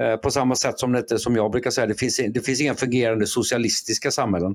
[0.00, 2.74] Eh, på samma sätt som, det, som jag brukar säga, det finns, det finns inga
[2.74, 4.54] fungerande socialistiska samhällen.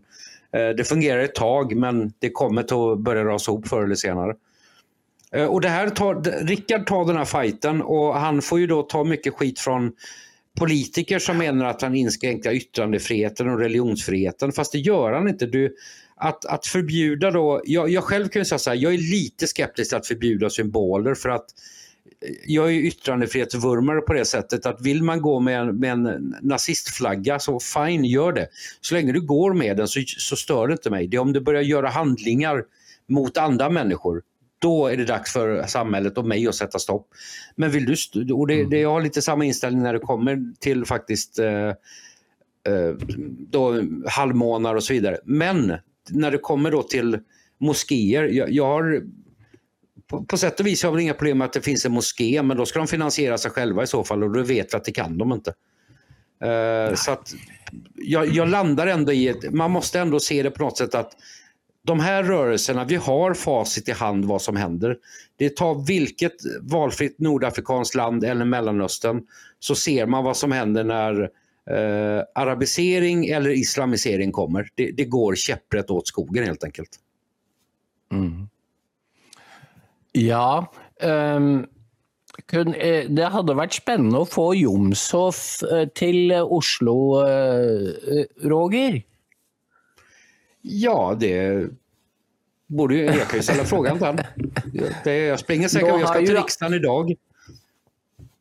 [0.54, 4.34] Eh, det fungerar ett tag, men det kommer att börja rasa ihop förr eller senare.
[5.36, 8.82] Eh, och det här tar, Rickard tar den här fighten och han får ju då
[8.82, 9.92] ta mycket skit från
[10.60, 14.52] politiker som menar att han inskränker yttrandefriheten och religionsfriheten.
[14.52, 15.46] Fast det gör han inte.
[15.46, 15.76] Du,
[16.16, 19.48] att, att förbjuda då, jag, jag själv kan ju säga så här, jag är lite
[19.48, 21.46] skeptisk till att förbjuda symboler för att
[22.22, 26.36] eh, jag är yttrandefrihetsvurmare på det sättet att vill man gå med en, med en
[26.42, 28.48] nazistflagga så fine, gör det.
[28.82, 31.08] Så länge du går med den så, så stör det inte mig.
[31.08, 32.64] Det är om du börjar göra handlingar
[33.08, 34.22] mot andra människor
[34.66, 37.08] då är det dags för samhället och mig att sätta stopp.
[37.56, 38.70] Men vill du, och det, mm.
[38.70, 41.68] det, jag har lite samma inställning när det kommer till faktiskt eh,
[42.68, 42.92] eh,
[43.50, 45.18] då, halvmånar och så vidare.
[45.26, 45.74] Men
[46.10, 47.20] när det kommer då till
[47.58, 49.02] moskéer, jag, jag har
[50.08, 51.92] på, på sätt och vis har jag väl inga problem med att det finns en
[51.92, 54.78] moské, men då ska de finansiera sig själva i så fall och då vet vi
[54.78, 55.54] att det kan de inte.
[56.46, 57.34] Uh, så att
[57.96, 61.12] jag, jag, landar ändå i att man måste ändå se det på något sätt att
[61.86, 64.98] de här rörelserna, vi har facit i hand vad som händer.
[65.38, 69.22] Det tar vilket valfritt nordafrikanskt land eller Mellanöstern
[69.60, 71.22] så ser man vad som händer när
[71.70, 74.70] eh, arabisering eller islamisering kommer.
[74.76, 76.90] Det, det går käpprätt åt skogen helt enkelt.
[78.12, 78.48] Mm.
[80.12, 80.72] Ja,
[81.02, 81.66] um,
[83.10, 89.04] det hade varit spännande att få Jomshof eh, till Oslo, eh, eh Roger.
[90.68, 91.68] Ja, det
[92.68, 94.24] borde jag kan ju ställa frågan till.
[95.12, 97.14] Jag springer säkert, jag ska till riksdagen idag.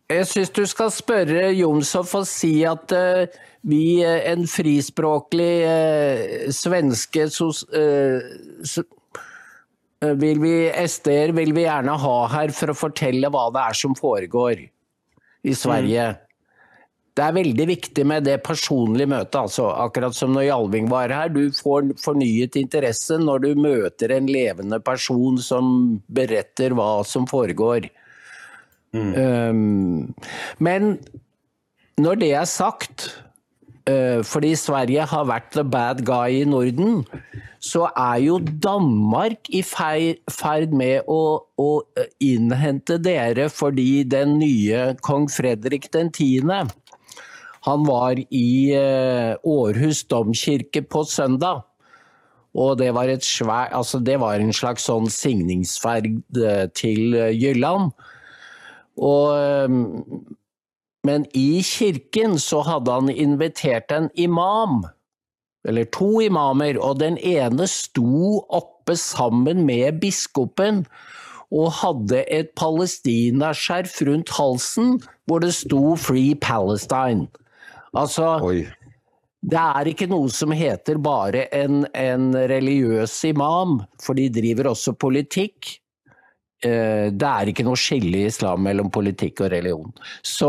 [0.06, 2.98] Jag syns du ska fråga Jomshof och säga att uh,
[3.60, 7.30] vi, en frispråklig uh, svenske
[10.04, 13.72] uh, vill vi, SDR vill vi gärna ha här för att berätta vad det är
[13.72, 14.58] som pågår
[15.42, 16.02] i Sverige.
[16.02, 16.16] Mm.
[17.14, 21.28] Det är väldigt viktigt med det personliga mötet, alltså, akkurat som när Jalving var här.
[21.28, 27.88] Du får förnyat intresse när du möter en levande person som berättar vad som pågår.
[28.94, 29.14] Mm.
[29.48, 30.14] Um,
[30.58, 30.98] men
[31.96, 33.10] när det är sagt,
[33.90, 37.04] uh, för Sverige har varit the bad guy i Norden,
[37.58, 43.70] så är ju Danmark i färd med att, att inhämta dere för
[44.04, 46.66] den nya kung Fredrik den tionde
[47.64, 51.64] han var i eh, Århus domkirke på søndag.
[52.54, 53.72] Og det var, ett svär,
[54.04, 56.06] det var en slags sånn signingsferd
[56.38, 57.90] eh, til till Jylland.
[58.94, 59.70] Og,
[61.04, 64.84] men i kyrkan så hade han invitert en imam,
[65.68, 70.84] eller två imamer, og den ene stod uppe sammen med biskopen
[71.50, 77.26] och hade ett palestinaskjerf runt halsen där det stod Free Palestine.
[77.94, 78.64] Altså, Oi.
[79.44, 84.94] Det er ikke noe som heter bare en, en religiøs imam, for de driver også
[84.96, 85.74] politikk.
[86.64, 89.92] Eh, det er ikke noe skille i islam mellom politikk og religion.
[90.24, 90.48] Så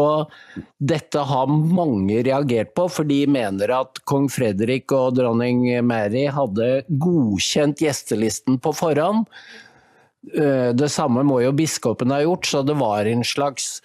[0.80, 6.86] dette har mange reagert på, for de mener at kong Fredrik og dronning Mary hadde
[6.88, 9.28] godkjent gjestelisten på forhånd.
[10.32, 13.82] Eh, det samme må jo biskopen ha gjort, så det var en slags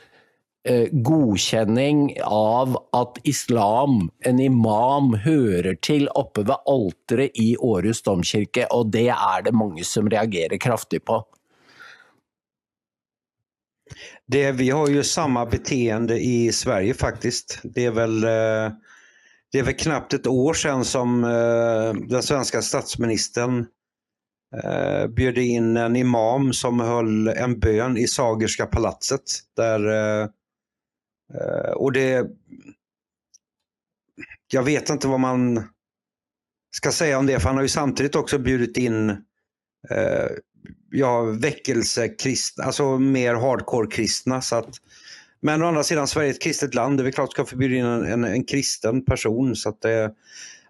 [0.68, 8.66] Eh, godkjenning av at islam, en imam, hører til oppe ved alteret i Århus domkirke,
[8.68, 11.22] og det er det mange som reagerar kraftigt på.
[14.26, 17.60] Det, vi har ju samma beteende i Sverige faktiskt.
[17.64, 18.72] Det är väl, eh,
[19.52, 23.66] det är väl knappt ett år sedan som eh, den svenska statsministern
[25.08, 29.22] bjöd in en imam som höll en bön i Sagerska palatset.
[29.56, 29.80] Där
[31.34, 32.26] Eh, och det...
[34.52, 35.68] Jag vet inte vad man
[36.76, 39.10] ska säga om det, för han har ju samtidigt också bjudit in
[39.90, 40.28] eh,
[40.90, 44.40] ja, väckelsekristna, alltså mer hardcore-kristna.
[44.40, 44.68] Så att,
[45.40, 46.98] men å andra sidan, Sverige är ett kristet land.
[46.98, 49.56] Det är väl klart att ska förbjuda in en, en, en, kristen person.
[49.56, 50.14] Så att det,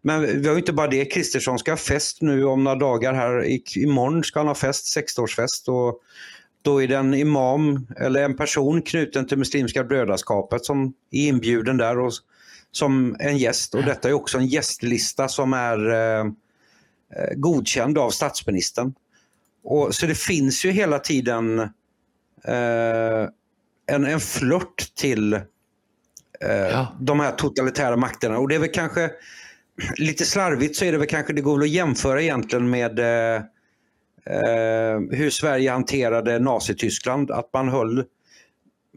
[0.02, 1.04] men vi har ju inte bara det.
[1.04, 3.14] Kristersson ska ha fest nu om några dagar.
[3.14, 3.44] här.
[3.44, 5.68] I, imorgon ska han ha fest, 60-årsfest.
[5.68, 6.00] Och
[6.62, 11.76] då är det en imam eller en person knuten till Muslimska brödraskapet som är inbjuden
[11.76, 12.12] där och,
[12.70, 13.74] som en gäst.
[13.74, 16.26] Och detta är också en gästlista som är eh,
[17.16, 18.94] eh, godkänd av statsministern.
[19.64, 21.58] Och, så det finns ju hela tiden
[22.44, 23.28] eh,
[23.86, 25.42] en, en flört till eh,
[26.50, 26.96] ja.
[27.00, 28.38] de här totalitära makterna.
[28.38, 29.10] Och det är väl kanske,
[29.96, 33.00] lite slarvigt så är det väl kanske, det går väl att jämföra egentligen med
[34.26, 37.30] eh, hur Sverige hanterade Nazityskland.
[37.30, 38.04] Att man höll,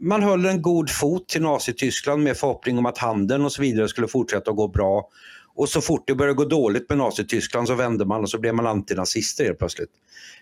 [0.00, 3.88] man höll en god fot till Nazityskland med förhoppning om att handeln och så vidare
[3.88, 5.08] skulle fortsätta att gå bra.
[5.54, 8.54] Och så fort det började gå dåligt med Nazityskland så vände man och så blev
[8.54, 9.90] man antinazister helt plötsligt.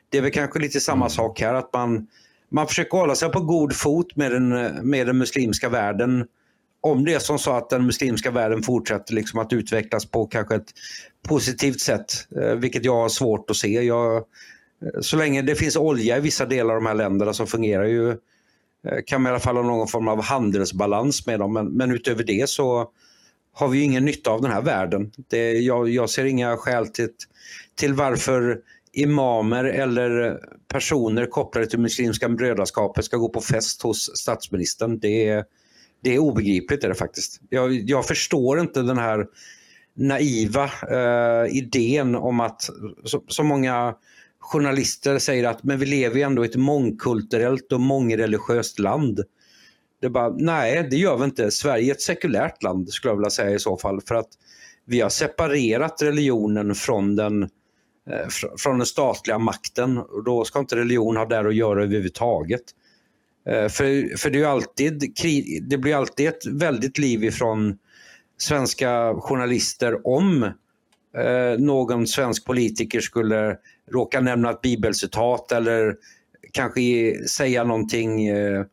[0.08, 1.10] Det är väl kanske lite samma mm.
[1.10, 2.06] sak här, att man,
[2.50, 4.48] man försöker hålla sig på god fot med den,
[4.90, 6.26] med den muslimska världen.
[6.80, 10.54] Om det är som så att den muslimska världen fortsätter liksom att utvecklas på kanske
[10.54, 10.70] ett
[11.28, 13.82] positivt sätt, eh, vilket jag har svårt att se.
[13.82, 14.24] Jag,
[14.82, 17.84] Eh, så länge det finns olja i vissa delar av de här länderna så fungerar
[17.84, 18.16] ju, eh,
[19.06, 21.52] kan man i alla fall ha någon form av handelsbalans med dem.
[21.52, 22.90] Men, men utöver det så
[23.54, 25.12] har vi ingen nytta av den här världen.
[25.16, 27.08] Det, jag, jag ser inga skäl till,
[27.74, 28.58] till varför
[28.92, 34.98] imamer eller personer kopplade till Muslimska brödraskapet ska gå på fest hos statsministern.
[34.98, 35.44] Det är,
[36.02, 37.40] det är obegripligt är det faktiskt.
[37.48, 39.26] Jag, jag förstår inte den här
[39.94, 42.62] naiva eh, idén om att
[43.04, 43.94] så, så, många
[44.42, 49.20] journalister säger att men vi lever ju ändå i ett mångkulturellt och mångreligiöst land.
[50.00, 51.50] Det bara, nej, det gör vi inte.
[51.50, 54.00] Sverige är ett sekulärt land skulle jag vilja säga i så fall.
[54.00, 54.28] För att
[54.84, 58.28] vi har separerat religionen från den, eh,
[58.58, 59.98] från den statliga makten.
[59.98, 62.62] Och då ska inte religion ha där att göra överhuvudtaget.
[63.48, 65.12] Eh, för, för det, är alltid,
[65.68, 67.78] det blir alltid ett väldigt liv ifrån
[68.38, 70.50] svenska journalister om
[71.16, 73.56] eh, någon svensk politiker skulle
[73.92, 75.96] råka nämna ett bibelcitat eller
[76.52, 76.80] kanske
[77.28, 78.64] säga någonting eh,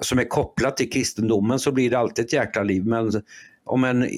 [0.00, 2.86] som är kopplat till kristendomen så blir det alltid ett jäkla liv.
[2.86, 3.22] Men
[3.64, 4.08] om en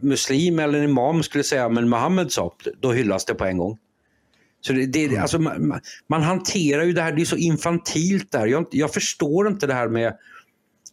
[0.00, 3.78] muslim eller en imam skulle säga men Muhammed sa, då hyllas det på en gång.
[4.60, 5.22] Så det, det, mm.
[5.22, 8.46] alltså, man, man, hanterar ju det här, det är så infantilt där.
[8.46, 10.16] Jag, jag förstår inte det här med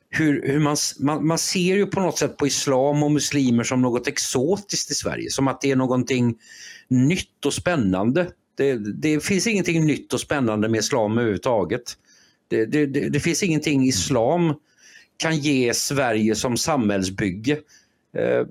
[0.09, 3.81] hur, hur man, man, man, ser ju på något sätt på islam och muslimer som
[3.81, 5.29] något exotiskt i Sverige.
[5.29, 6.35] Som att det är någonting
[6.87, 8.31] nytt och spännande.
[8.57, 11.81] Det, det finns ingenting nytt och spännande med islam överhuvudtaget.
[12.47, 14.53] Det, det, det, det finns ingenting islam
[15.17, 17.57] kan ge Sverige som samhällsbygge.
[18.17, 18.45] Eh,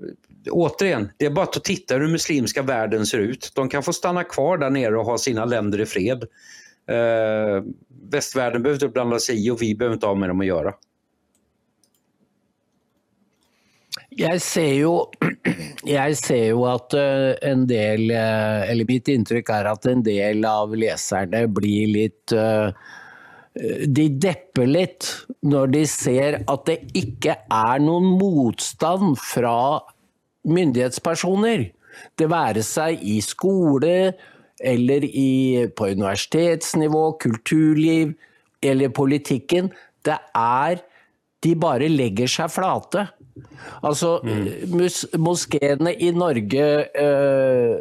[0.51, 3.51] återigen, det är bara att titta hur den muslimska världen ser ut.
[3.55, 6.23] De kan få stanna kvar där nere och ha sina länder i fred.
[6.89, 7.63] Eh,
[8.11, 10.73] västvärlden behöver inte blanda sig i och vi behöver inte ha med dem att göra.
[14.09, 14.91] Jag ser ju,
[15.85, 20.45] jeg ser jo att eh, en del, eh, eller mitt intryck är att en del
[20.45, 22.71] av läsarna blir lite eh,
[23.87, 25.07] de depper litt
[25.41, 29.81] når de ser at det ikke er noen motstand fra
[30.47, 31.67] myndighetspersoner.
[32.17, 34.13] Det være seg i skole
[34.57, 38.13] eller i, på universitetsnivå, kulturliv
[38.61, 39.71] eller politikken.
[40.05, 40.83] Det er
[41.45, 43.03] De bare legger seg flate.
[43.85, 45.19] Altså, mm.
[45.21, 46.67] moskeene i Norge
[46.97, 47.79] øh,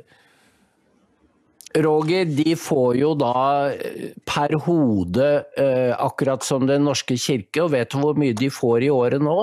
[1.77, 3.35] Roger, de får jo da
[3.75, 5.29] eh, per hode
[5.59, 9.23] eh, akkurat som Den norske kirke, og vet du hvor mye de får i året
[9.23, 9.39] nå?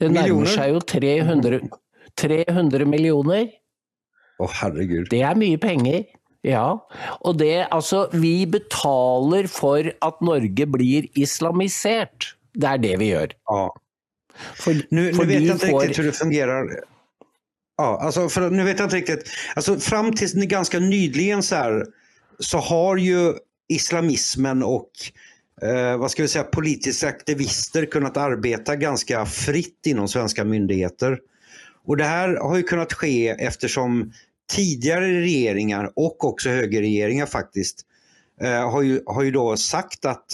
[0.00, 1.60] Det nærmer seg jo 300,
[2.18, 3.50] 300 millioner.
[4.40, 5.10] Å, oh, herregud.
[5.12, 6.06] Det er mye penger.
[6.46, 6.80] Ja.
[7.20, 12.32] Og det, altså, vi betaler for at Norge blir islamisert.
[12.56, 13.36] Det er det vi gjør.
[13.52, 13.66] Ja.
[14.54, 15.80] For, nu, nu vet jag inte får...
[15.80, 16.84] riktigt hur det fungerar
[17.80, 19.30] Ja, alltså för, nu vet jag inte riktigt.
[19.54, 21.86] Alltså fram tills ganska nyligen så, här,
[22.38, 23.34] så har ju
[23.68, 24.90] islamismen och
[25.62, 31.18] eh, vad ska vi säga, politiska aktivister kunnat arbeta ganska fritt inom svenska myndigheter.
[31.86, 34.12] Och det här har ju kunnat ske eftersom
[34.52, 37.80] tidigare regeringar och också högerregeringar faktiskt
[38.40, 40.26] eh, har, ju, har ju då sagt att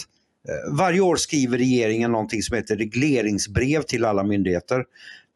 [0.71, 4.83] varje år skriver regeringen någonting som heter regleringsbrev till alla myndigheter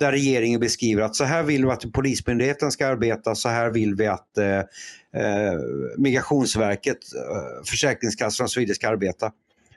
[0.02, 3.96] där regeringen beskriver att så här vill vi att Polismyndigheten ska arbeta, så här vill
[3.96, 5.60] vi att eh, eh
[5.98, 9.32] Migrationsverket, eh, Försäkringskassan och så vidare ska arbeta.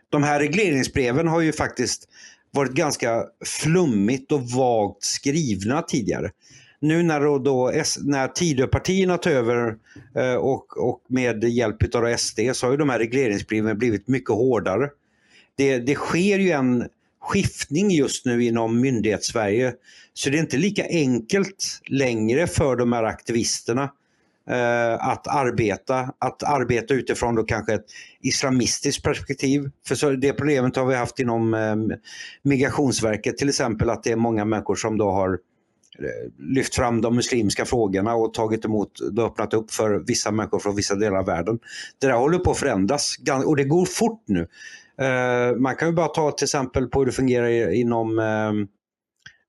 [0.09, 2.09] De här regleringsbreven har ju faktiskt
[2.51, 6.31] varit ganska flummigt och vagt skrivna tidigare.
[6.81, 7.73] Nu när, då, då
[8.05, 9.77] när Tidöpartierna tar över
[10.17, 14.31] eh, och, och med hjälp av SD så har ju de här regleringsbreven blivit mycket
[14.31, 14.89] hårdare.
[15.57, 16.89] Det, det sker ju en
[17.21, 19.75] skiftning just nu inom myndighetssverige.
[20.15, 23.83] Så det är inte lika enkelt längre för de här aktivisterna
[24.51, 27.87] eh, att arbeta, att arbeta utifrån då kanske ett
[28.21, 29.71] islamistiskt perspektiv.
[29.87, 31.77] För så det problemet har vi haft inom eh,
[32.43, 35.31] Migrationsverket till exempel att det är många människor som då har
[35.99, 40.59] eh, lyft fram de muslimska frågorna och tagit emot, och öppnat upp för vissa människor
[40.59, 41.59] från vissa delar av världen.
[41.99, 44.49] Det där håller på att förändras och det går fort nu.
[45.01, 48.53] Eh, man kan ju bara ta till exempel på hur det fungerar inom eh,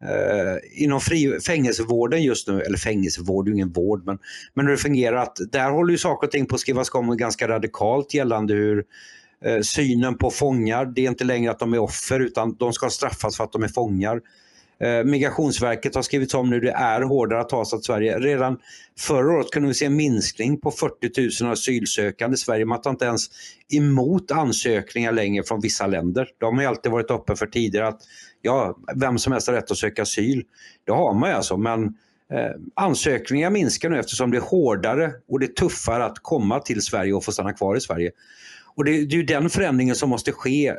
[0.10, 4.20] eh, inom fri, fängelsevården just nu, eller fängelsevård det är ingen vård, men,
[4.54, 7.18] men hur det fungerar, att där håller ju saker och ting på att skrivas om
[7.18, 8.84] ganska radikalt gällande hur
[9.46, 12.89] eh, synen på fångar, det är inte längre att de är offer utan de ska
[12.89, 14.22] straffas för att de är fångar.
[14.80, 18.19] Eh, Migrationsverket har skrivit om nu, det är hårdare att ta sig till Sverige.
[18.19, 18.57] Redan
[18.99, 22.65] förra året kunde vi se en minskning på 40 000 asylsökande i Sverige.
[22.65, 23.26] Man tar inte ens
[23.73, 26.28] emot ansökningar längre från vissa länder.
[26.38, 28.01] De har alltid varit öppna för tidigare att
[28.41, 30.43] ja, vem som helst har rätt att söka asyl.
[30.86, 31.84] Det har man ju alltså, men
[32.32, 36.82] eh, ansökningar minskar nu eftersom det är hårdare och det är tuffare att komma till
[36.82, 38.11] Sverige och få stanna kvar i Sverige.
[38.76, 40.73] Och det, det är ju den förändringen som måste ske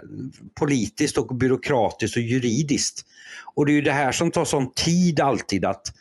[0.55, 3.07] politiskt och byråkratiskt och juridiskt.
[3.55, 5.92] Och det är ju det här som tar sån tid alltid att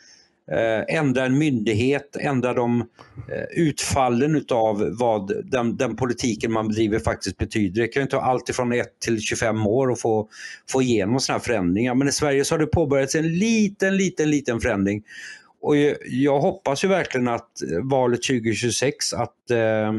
[0.50, 6.98] eh, ändra en myndighet, ändra de eh, utfallen utav vad den, den, politiken man bedriver
[6.98, 7.82] faktiskt betyder.
[7.82, 10.28] Det kan ju ta allt ifrån 1 till 25 år att få,
[10.70, 11.94] få igenom sådana här förändringar.
[11.94, 15.02] Men i Sverige så har det påbörjats en liten, liten, liten förändring.
[15.60, 17.50] Och jag, jag hoppas ju verkligen att
[17.82, 19.92] valet 2026 att eh,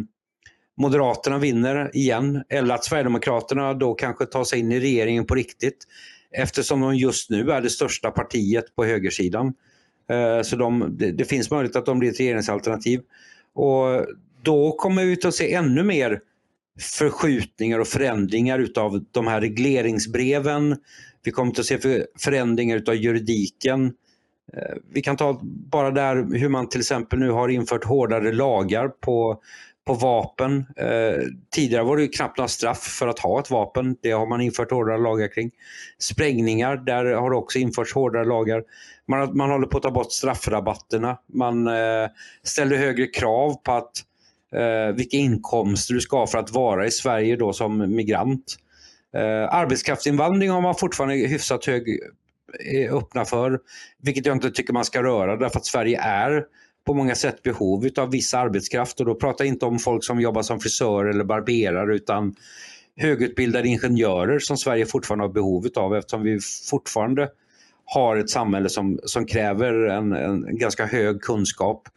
[0.78, 5.88] Moderaterna vinner igen eller att Sverigedemokraterna då kanske tar sig in i regeringen på riktigt
[6.32, 9.53] eftersom de just nu är det största partiet på högersidan.
[10.09, 13.01] Eh, så de, det, finns möjlighet att de blir ett regeringsalternativ.
[13.53, 14.05] Och
[14.41, 16.19] då kommer vi att se ännu mer
[16.80, 20.78] förskjutningar och förändringar utav de här regleringsbreven.
[21.23, 23.86] Vi kommer att se förändringar utav juridiken.
[24.53, 28.88] Eh, vi kan ta bara där hur man till exempel nu har infört hårdare lagar
[28.88, 29.41] på
[29.88, 30.65] på vapen.
[30.75, 31.23] Eh,
[31.55, 33.95] tidigare var det knappt några straff för att ha ett vapen.
[34.01, 35.51] Det har man infört hårdare lagar kring.
[35.99, 38.63] Sprängningar, där har det också införts hårdare lagar.
[39.07, 41.17] Man, man håller på att ta bort straffrabatterna.
[41.33, 42.07] Man eh,
[42.43, 43.91] ställer högre krav på att
[44.53, 48.55] eh, vilka inkomster du ska ha för att vara i Sverige då som migrant.
[49.15, 51.99] Eh, arbetskraftsinvandring har man fortfarande hyfsat hög
[52.73, 53.59] eh, öppna för,
[54.01, 56.45] vilket jag inte tycker man ska röra därför att Sverige är
[56.88, 60.21] på många sätt behov av viss arbetskraft och då pratar jag inte om folk som
[60.21, 62.35] jobbar som frisör eller barberare utan
[62.95, 67.29] högutbildade ingenjörer som Sverige fortfarande har behov av eftersom vi fortfarande
[67.85, 71.88] har ett samhälle som, som kräver en, en ganska hög kunskap.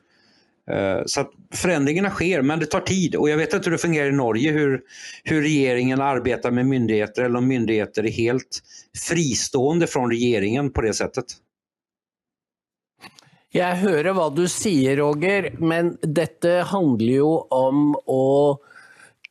[0.70, 3.82] Eh, så att förändringarna sker, men det tar tid och jag vet inte hur det
[3.82, 4.80] fungerar i Norge, hur,
[5.24, 8.62] hur regeringen arbetar med myndigheter eller om myndigheter är helt
[9.08, 11.24] fristående från regeringen på det sättet.
[13.50, 18.60] Jeg hører hva du sier, Roger, men dette handler jo om å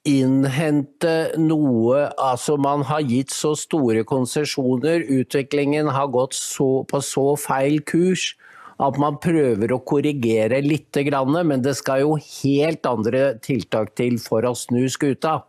[0.07, 7.33] innhente noe Altså, man har gitt så store konsesjoner, utviklingen har gått så, på så
[7.39, 8.33] feil kurs
[8.79, 14.47] at man prøver å korrigere litt, men det skal jo helt andre tiltak til for
[14.47, 15.41] å snu skuta.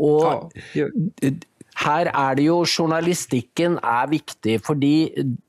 [0.00, 0.48] Og
[1.80, 4.94] her er det jo Journalistikken er viktig, fordi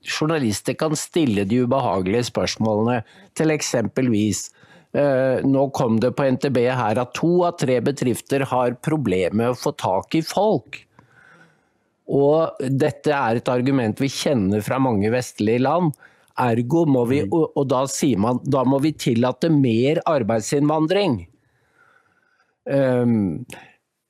[0.06, 3.02] journalister kan stille de ubehagelige spørsmålene.
[3.36, 4.46] Til eksempelvis
[4.96, 9.52] eh, nå kom det på NTB her at to av tre bedrifter har problemer med
[9.52, 10.80] å få tak i folk.
[12.12, 15.92] Og dette er et argument vi kjenner fra mange vestlige land.
[16.42, 17.34] Ergo må vi, mm.
[17.60, 21.20] og da sier man, da må vi tillate mer arbeidsinnvandring.
[22.72, 23.44] Um,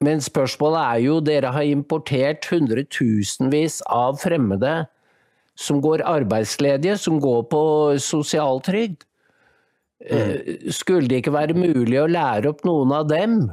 [0.01, 4.81] men spørsmålet er jo, dere har importert hundretusenvis av fremmede
[5.61, 7.63] som går arbeidsledige, som går på
[8.01, 9.03] sosialtrygd.
[10.01, 10.71] Mm.
[10.73, 13.43] Skulle det ikke være mulig å lære opp noen av dem?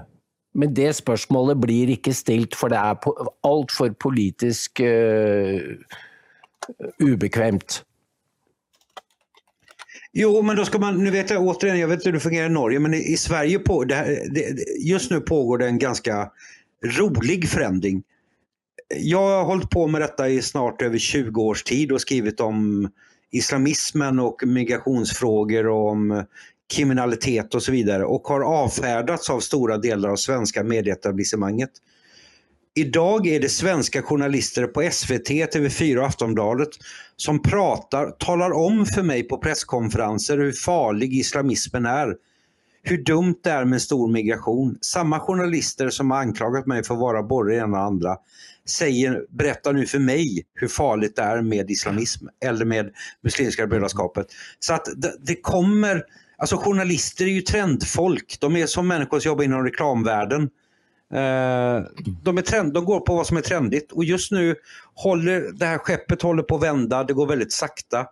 [0.59, 5.77] Men det spørsmålet blir ikke stilt, for det er altfor politisk uh,
[7.05, 7.83] ubekvemt.
[10.21, 12.47] Jo, men då ska man, nu vet jag återigen, jag vet inte hur det fungerar
[12.47, 15.79] i Norge, men i, i Sverige på, det här, det, just nu pågår det en
[15.79, 16.31] ganska
[16.85, 18.03] rolig förändring.
[18.97, 22.89] Jag har hållit på med detta i snart över 20 års tid och skrivit om
[23.31, 26.25] islamismen och migrationsfrågor och om
[26.75, 31.71] kriminalitet och så vidare och har avfärdats av stora delar av svenska medieetablissemanget.
[32.75, 36.69] Idag är det svenska journalister på SVT, TV4 och Aftonbladet
[37.21, 42.15] som pratar, talar om för mig på presskonferenser hur farlig islamismen är.
[42.83, 44.79] Hur dumt det är med stor migration.
[44.81, 48.17] Samma journalister som har anklagat mig för att vara både det ena och andra
[48.69, 52.91] säger, berättar nu för mig hur farligt det är med islamism eller med
[53.23, 54.27] Muslimska brödraskapet.
[54.59, 56.03] Så att det, det kommer,
[56.39, 58.37] alltså journalister är ju trendfolk.
[58.41, 60.51] De är som människor som jobbar inom reklamvärlden.
[61.13, 61.83] Eh,
[62.23, 64.57] de, är trend, de går på vad som är trendigt och just nu
[64.95, 68.07] håller det här skeppet håller på att vända, det går väldigt sakta.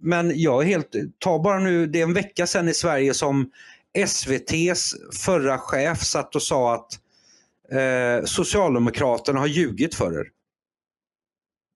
[0.00, 3.50] Men jag är helt, ta bara nu, det är en vecka sedan i Sverige som
[3.94, 6.98] SVTs förra chef satt och sa att
[7.72, 10.26] eh, Socialdemokraterna har ljugit för er.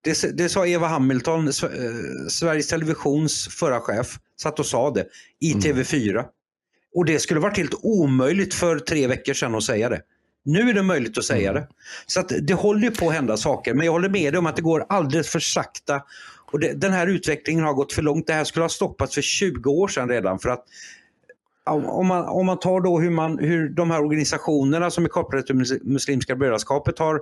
[0.04, 1.52] Det, det sa Eva Hamilton,
[2.28, 5.06] Sveriges Televisions förra chef, satt och sa det
[5.40, 6.24] i TV4.
[6.94, 10.02] Och det skulle varit helt omöjligt för tre veckor sedan att säga det.
[10.48, 11.68] Nu är det möjligt att säga det.
[12.06, 14.56] Så att det håller på att hända saker, men jag håller med dig om att
[14.56, 16.02] det går alldeles för sakta.
[16.52, 18.26] Och det, den här utvecklingen har gått för långt.
[18.26, 20.38] Det här skulle ha stoppats för 20 år sedan redan.
[20.38, 20.64] för att
[21.66, 25.46] om man, om man tar då hur, man, hur de här organisationerna som är kopplade
[25.46, 27.20] till Muslimska brödraskapet har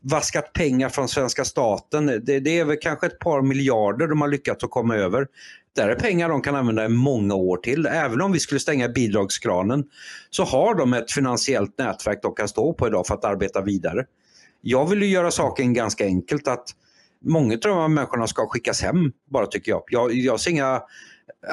[0.00, 2.06] vaskat pengar från svenska staten.
[2.06, 5.26] Det, det, är väl kanske ett par miljarder de har lyckats att komma över.
[5.78, 7.86] Där är pengar de kan använda i många år till.
[7.86, 9.84] Även om vi skulle stänga bidragskranen
[10.30, 14.04] så har de ett finansiellt nätverk de kan stå på idag för att arbeta vidare.
[14.60, 16.68] Jag vill ju göra saken ganska enkelt att
[17.24, 19.82] många av de här människorna ska skickas hem bara tycker jag.
[19.90, 20.82] Jag, jag ser inga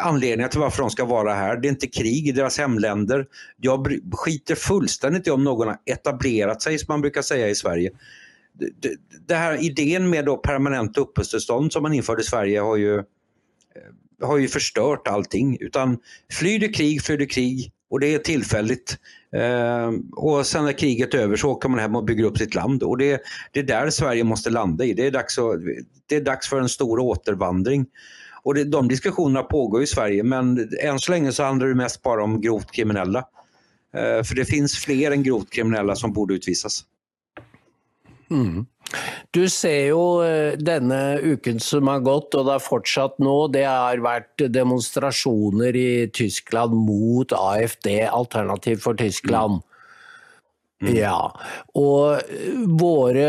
[0.04, 1.58] anledningar till varför de ska vara här.
[1.58, 3.26] Det är inte krig i deras hemländer.
[3.58, 7.92] Jag skiter fullständigt i om någon har etablerat sig som man brukar säga i Sverige.
[8.54, 8.90] Det,
[9.28, 13.04] det här idén med då permanent uppehållstillstånd som man införde i Sverige har ju,
[13.76, 15.58] Eh, har ju förstört allting.
[15.60, 15.98] Utan
[16.32, 18.98] flyr det krig, flyr det krig och det är tillfälligt.
[19.36, 22.56] Eh, och sen när kriget är över så åker man hem och bygger upp sitt
[22.56, 22.84] land.
[22.84, 23.22] Och det,
[23.52, 24.94] det är där Sverige måste landa i.
[24.94, 25.60] Det är dags, att,
[26.06, 27.86] det är dags för en stor återvandring.
[28.44, 32.02] Och det, de diskussionerna pågår i Sverige men än så länge så handlar det mest
[32.02, 33.20] bara om grovt kriminella.
[33.96, 36.84] Eh, för det finns fler än grovt kriminella som borde utvisas.
[38.32, 38.66] Mm.
[39.36, 43.66] Du ser jo eh, denne uken som har gått, og det har fortsatt nå, det
[43.68, 49.62] har vært demonstrasjoner i Tyskland mot AFD, Alternativ for Tyskland.
[49.62, 49.72] Mm.
[50.84, 50.90] Mm.
[50.92, 51.32] Ja,
[51.80, 52.20] og
[52.80, 53.28] våre,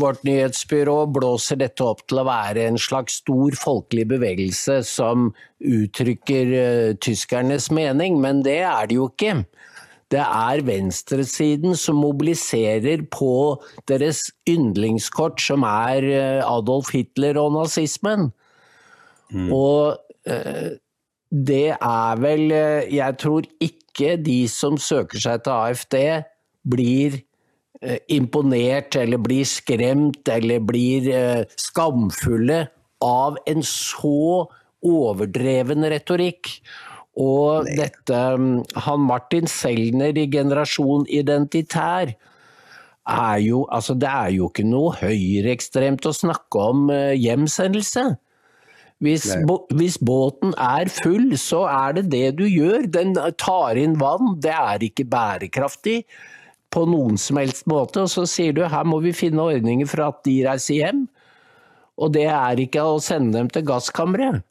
[0.00, 5.28] vårt nyhetsbyrå blåser dette opp til å være en slags stor folkelig bevegelse som
[5.60, 9.42] uttrykker tyskernes mening, men det er det jo ikke.
[10.12, 18.28] Det er venstresiden som mobiliserer på deres yndlingskort, som er uh, Adolf Hitler og nazismen.
[19.32, 19.48] Mm.
[19.56, 19.96] Og
[20.28, 20.70] uh,
[21.32, 22.50] det er vel
[22.92, 25.96] Jeg tror ikke de som søker seg til AFD,
[26.68, 27.18] blir
[27.82, 32.64] eh, imponert eller blir skremt eller blir eh, skamfulle
[33.02, 34.46] av en så
[34.82, 36.56] overdreven retorikk.
[37.20, 42.14] Og dette mm, Han Martin Selner i Generasjon Identitær
[43.02, 48.12] er jo Altså, det er jo ikke noe høyreekstremt å snakke om eh, hjemsendelse.
[49.02, 49.26] Hvis,
[49.74, 52.86] hvis, båten er full, så er det det du gjør.
[52.86, 54.36] Den tar inn vann.
[54.38, 56.04] Det er ikke bærekraftig
[56.70, 58.04] på noen som helst måte.
[58.04, 61.02] Og så sier du her må vi finne ordninger for at de reiser hjem.
[61.98, 64.46] Og det er ikke å sende dem til gasskammeret.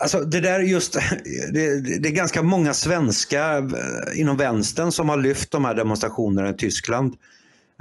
[0.00, 0.92] Alltså det, där just,
[1.52, 6.50] det, det, är ganska många svenskar eh, inom vänstern som har lyft de här demonstrationerna
[6.50, 7.14] i Tyskland.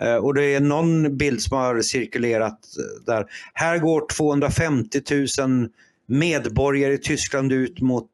[0.02, 3.26] Eh, och det är någon bild som har cirkulerat eh, där.
[3.54, 5.02] Här går 250
[5.40, 5.70] 000
[6.08, 8.10] medborgare i Tyskland ut mot,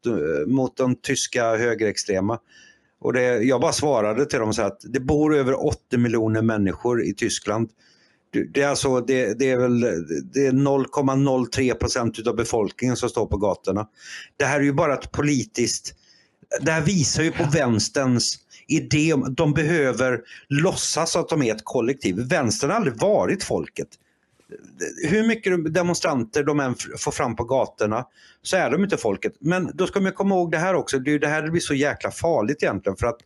[0.48, 2.40] mot de tyska högerextrema.
[3.02, 7.04] Och det, jag bara svarade till dem så att det bor över 80 miljoner människor
[7.04, 7.70] i Tyskland.
[8.32, 9.80] Det är, alltså, det, det är väl
[10.34, 13.88] det är 0,03 procent av befolkningen som står på gatorna.
[14.38, 15.94] Det här är ju bara ett politiskt...
[16.62, 21.64] Det här visar ju på vänsterns idé om de behöver låtsas att de är ett
[21.66, 22.16] kollektiv.
[22.20, 23.88] Vänstern har aldrig varit folket.
[25.10, 28.06] Hur mycket demonstranter de än får fram på gatorna
[28.42, 29.34] så är de inte folket.
[29.40, 31.62] Men då ska man komma ihåg det här också, det är det här det blir
[31.62, 33.20] så jäkla farligt egentligen för att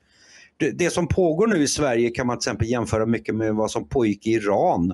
[0.58, 3.72] det, det som pågår nu i Sverige kan man till exempel jämföra mycket med vad
[3.72, 4.94] som pågick i Iran.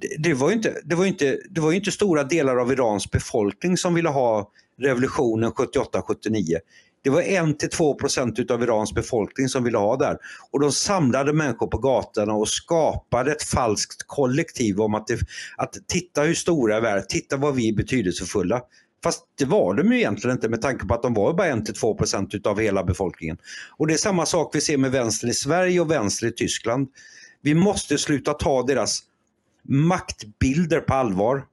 [0.00, 3.76] Det, det, var inte, det, var inte, det var inte stora delar av Irans befolkning
[3.76, 6.58] som ville ha revolutionen 78-79.
[7.04, 10.18] Det var 1-2 procent av Irans befolkning som ville ha där.
[10.50, 15.18] Och de samlade människor på gatorna och skapade ett falskt kollektiv om att, det,
[15.56, 18.62] att titta hur stora vi är, titta vad vi är betydelsefulla.
[19.04, 21.98] Fast det var de ju egentligen inte med tanke på att de var bara 1-2
[21.98, 23.36] procent av hela befolkningen.
[23.76, 26.88] Och det är samma sak vi ser med vänster i Sverige och vänster i Tyskland.
[27.42, 29.02] Vi måste sluta ta deras
[29.62, 31.44] maktbilder på allvar.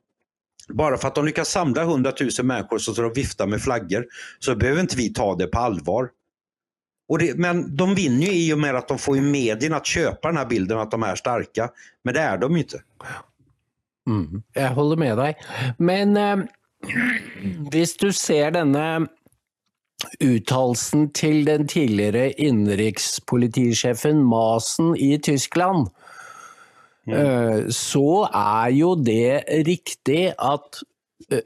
[0.70, 4.06] Bara för att de lyckas samla 100 000 människor som står och viftar med flaggor
[4.39, 6.10] så behöver inte vi ta det på allvar.
[7.08, 10.28] Och det, men de vinner ju i och med att de får medierna att köpa
[10.28, 11.70] den här bilden att de är starka.
[12.04, 12.82] Men det är de inte.
[14.08, 15.38] Mm, jag håller med dig.
[15.78, 16.38] Men eh,
[17.72, 19.00] hvis du ser denna
[20.24, 25.88] uttalelsen till den tidigare inrikespolitisjefen Masen i Tyskland,
[27.08, 27.72] Mm.
[27.72, 30.84] så er jo det riktig at
[31.32, 31.42] eh,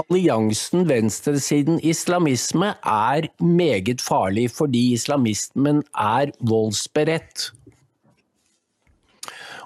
[0.00, 7.52] alliansen venstresiden islamisme er meget farlig fordi islamismen er voldsberedt.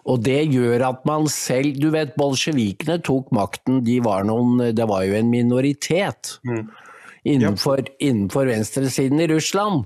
[0.06, 4.86] Og det gjør at man selv Du vet, bolsjevikene tok makten, de var noen Det
[4.86, 6.68] var jo en minoritet Mm.
[7.26, 9.84] innenfor, innenfor venstresiden i Russland.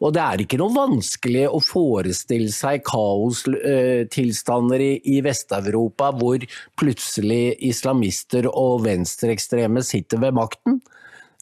[0.00, 6.38] Og det er ikke noe vanskelig å forestille seg kaostilstander i, i Vest-Europa hvor
[6.78, 10.80] plutselig islamister og venstreekstreme sitter ved makten.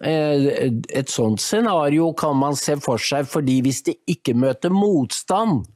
[0.02, 5.66] Eh, Et sånt scenario kan man se for seg, fordi hvis de ikke møter motstand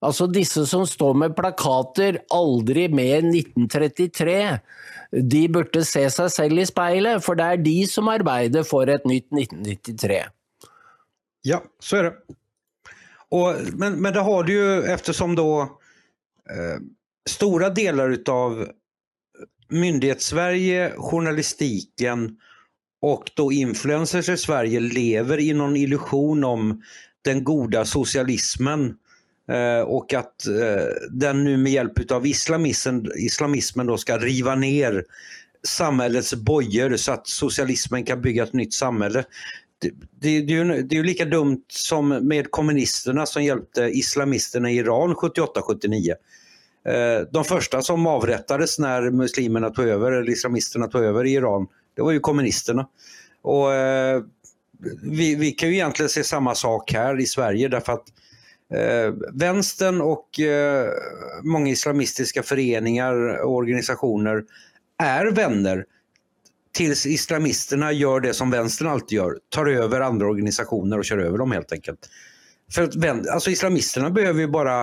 [0.00, 4.58] Altså disse som står med plakater 'aldri mer 1933',
[5.10, 9.06] de burde se seg selv i speilet, for det er de som arbeider for et
[9.08, 10.20] nytt 1993.
[11.42, 12.14] Ja, så är det.
[13.30, 15.62] Och, men, men det har du ju eftersom då
[16.50, 16.78] eh,
[17.28, 18.68] stora delar utav
[19.68, 22.36] myndighetssverige, journalistiken
[23.02, 26.82] och då influencers i Sverige lever i någon illusion om
[27.22, 29.07] den goda socialismen eh,
[29.48, 35.04] Eh, och att eh, den nu med hjälp av islamismen, islamismen då ska riva ner
[35.62, 39.24] samhällets bojor så att socialismen kan bygga ett nytt samhälle.
[39.78, 39.90] Det,
[40.20, 44.70] det, det, är ju, det är ju lika dumt som med kommunisterna som hjälpte islamisterna
[44.70, 46.10] i Iran 78-79.
[46.84, 51.66] Eh, de första som avrättades när muslimerna tog över, eller islamisterna tog över i Iran,
[51.96, 52.88] det var ju kommunisterna.
[53.42, 53.66] Och
[55.02, 58.04] vi, vi kan ju egentligen se samma sak här i Sverige därför att
[58.74, 60.92] eh, vänstern och eh,
[61.42, 64.44] många islamistiska föreningar och organisationer
[64.98, 65.84] är vänner
[66.72, 71.38] tills islamisterna gör det som vänstern alltid gör, tar över andra organisationer och kör över
[71.38, 72.08] dem helt enkelt.
[72.74, 74.82] För att, alltså islamisterna behöver ju bara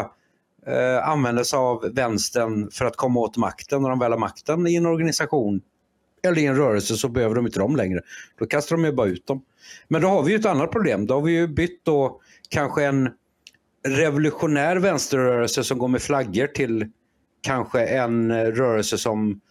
[0.67, 3.81] eh, använda sig av vänstern för att komma åt makten.
[3.81, 5.61] När de väl har makten i en organisation
[6.23, 8.01] eller i en rörelse så behöver de inte dem längre.
[8.39, 9.41] Då kastar de ju bara ut dem.
[9.88, 11.05] Men då har vi ju ett annat problem.
[11.05, 13.09] Då har vi ju bytt då kanske en
[13.86, 16.86] revolutionär vänsterrörelse som går med flaggor till
[17.41, 19.41] kanske en rörelse som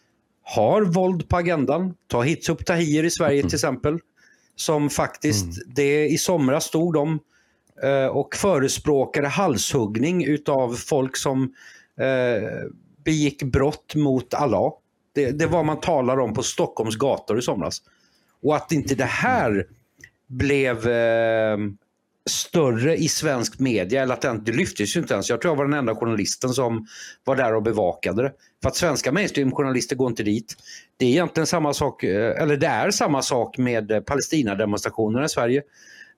[0.42, 1.94] har våld på agendan.
[2.06, 3.98] Ta Hitsup Tahir i Sverige till exempel.
[4.56, 7.20] Som faktiskt, det i somras stod de
[7.82, 11.42] eh, och förespråkade halshuggning utav folk som
[12.00, 12.48] eh,
[13.04, 14.72] begick brott mot Allah.
[15.14, 17.82] Det, det var man talar om på Stockholms gator i somras.
[18.42, 19.66] Och att inte det här
[20.26, 21.58] blev eh,
[22.30, 25.30] större i svensk media, eller att det det lyftes ju inte ens.
[25.30, 26.86] Jag tror jag var den enda journalisten som
[27.24, 28.32] var där och bevakade det.
[28.62, 30.56] För att svenska mainstream-journalister går inte dit.
[30.96, 35.28] Det är egentligen samma sak, eh, eller det är samma sak med Palestinademonstrationerna Palestina-demonstrationerna i
[35.28, 35.62] Sverige.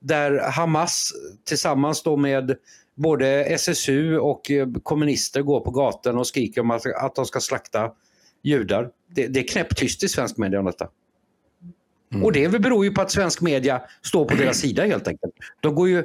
[0.00, 1.12] Där Hamas
[1.44, 2.56] tillsammans då med
[2.94, 7.40] både SSU och eh, kommunister går på gatan och skriker om att, att de ska
[7.40, 7.90] slakta
[8.42, 8.90] judar.
[9.14, 10.88] Det, det är knäpptyst i svensk media om detta.
[12.22, 15.32] Och det beror ju på att svensk media står på deras sida helt enkelt.
[15.60, 16.04] De går ju,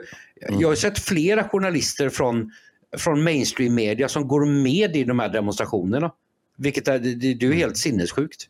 [0.60, 2.52] Jag har sett flera journalister från,
[2.97, 6.12] från mainstream media som går med i de här demonstrationerna.
[6.58, 8.47] Vilket är, det, det är ju helt sinnessjukt.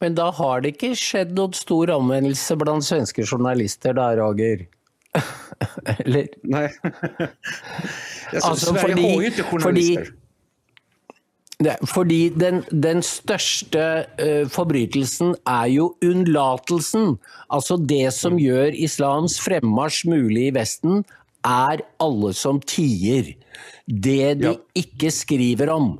[0.00, 4.66] Men da har det ikke skjedd noen stor omvendelse blant svenske journalister da, Roger?
[5.98, 6.28] Eller?
[6.42, 6.70] Nej.
[6.82, 10.04] alltså, Alltså, Sverige fordi- har ju inte journalister.
[10.04, 10.17] fordi-
[11.58, 13.80] Det, fordi den, den største
[14.22, 17.16] eh, forbrytelsen er jo unnlatelsen.
[17.50, 21.00] Altså det som gjør islams fremmarsj mulig i Vesten,
[21.42, 23.32] er alle som tier.
[23.88, 24.54] Det de Ja.
[24.78, 25.98] ikke skriver om.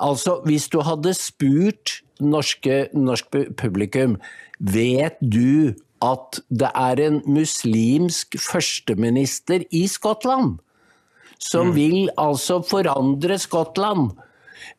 [0.00, 4.18] Altså, hvis du hadde spurt norske, norsk pu- publikum,
[4.60, 5.72] vet du
[6.02, 10.58] at det er en muslimsk førsteminister i Skottland?
[11.42, 14.12] som vil altså forandre Skottland.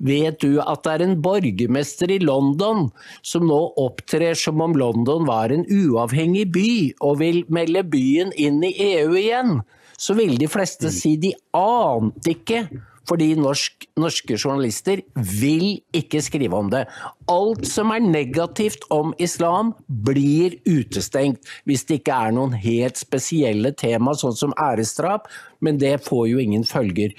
[0.03, 2.88] Vet du at det er en borgermester i London
[3.26, 6.71] som nå opptrer som om London var en uavhengig by,
[7.01, 9.61] og vil melde byen inn i EU igjen?
[9.97, 12.65] Så vil de fleste si de ante ikke,
[13.10, 16.86] fordi norsk, norske journalister vil ikke skrive om det.
[17.32, 23.74] Alt som er negativt om islam, blir utestengt hvis det ikke er noen helt spesielle
[23.80, 25.28] tema, sånn som æresdrap,
[25.64, 27.14] men det får jo ingen følger.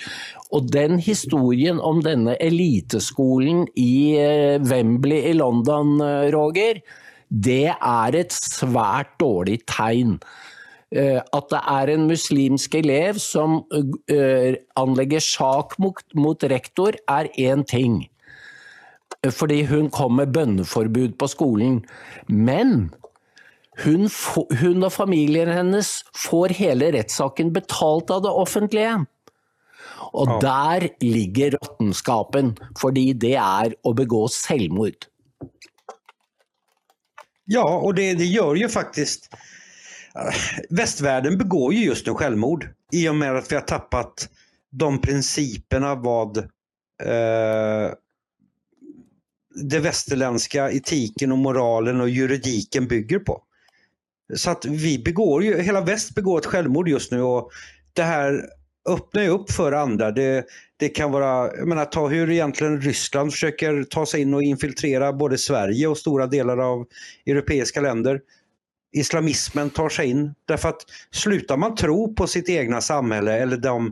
[0.55, 6.81] Og den historien om denne eliteskolen i eh, Wembley i London, eh, Roger,
[7.29, 10.19] det er et svært dårlig tegn.
[10.95, 13.63] Eh, At det er en muslimsk elev som
[14.09, 18.05] eh, anlegger sak mot, rektor, er én ting.
[19.25, 21.81] Fordi hun kom med bønneforbud på skolen.
[22.29, 22.93] Men
[23.83, 24.07] hun,
[24.61, 29.01] hun og familien hennes får hele rettssaken betalt av det offentlige.
[30.15, 35.09] Og der ligger råttenskapen, fordi det er å begå selvmord.
[37.47, 39.29] Ja, och det, det gör ju faktiskt...
[40.19, 40.35] Eh,
[40.71, 44.29] västvärlden begår ju just nu självmord i och med att vi har tappat
[44.71, 46.37] de principerna vad
[47.03, 47.93] eh,
[49.55, 53.43] det västerländska etiken och moralen och juridiken bygger på.
[54.35, 57.51] Så att vi begår ju, hela väst begår ett självmord just nu och
[57.93, 58.45] det här
[58.89, 60.11] öppnar ju upp för andra.
[60.11, 60.45] Det,
[60.77, 65.13] det kan vara, jag menar ta hur egentligen Ryssland försöker ta sig in och infiltrera
[65.13, 66.87] både Sverige och stora delar av
[67.27, 68.21] europeiska länder.
[68.95, 70.81] Islamismen tar sig in därför att
[71.11, 73.87] slutar man tro på sitt egna samhälle eller de,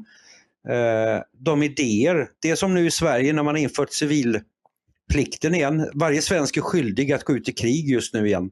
[0.68, 5.90] eh, de idéer, det är som nu i Sverige när man infört civilplikten igen.
[5.94, 8.50] Varje svensk är skyldig att gå ut i krig just nu igen.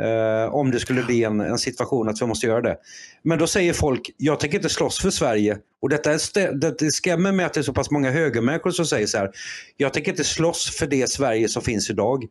[0.00, 2.76] Eh, om det skulle bli en, en, situation att vi måste göra det.
[3.22, 5.58] Men då säger folk, jag tänker inte slåss för Sverige.
[5.82, 9.06] Och detta är, det skrämmer mig att det är så pass många högermänniskor som säger
[9.06, 9.30] så här,
[9.76, 12.26] jag tänker inte slåss för det Sverige som finns idag.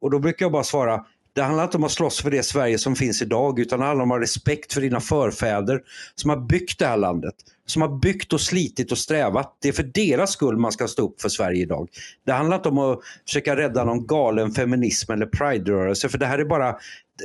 [0.00, 1.04] Och då brukar jag bara svara,
[1.36, 4.02] det handlar inte om att slåss för det Sverige som finns idag utan det handlar
[4.02, 5.80] om att ha respekt för dina förfäder
[6.14, 7.34] som har byggt det här landet.
[7.66, 9.56] Som har byggt och slitit och strävat.
[9.62, 11.88] Det är för deras skull man ska stå upp för Sverige idag.
[12.26, 16.38] Det handlar inte om att försöka rädda någon galen feminism eller pride-rörelse för det här
[16.38, 16.76] är bara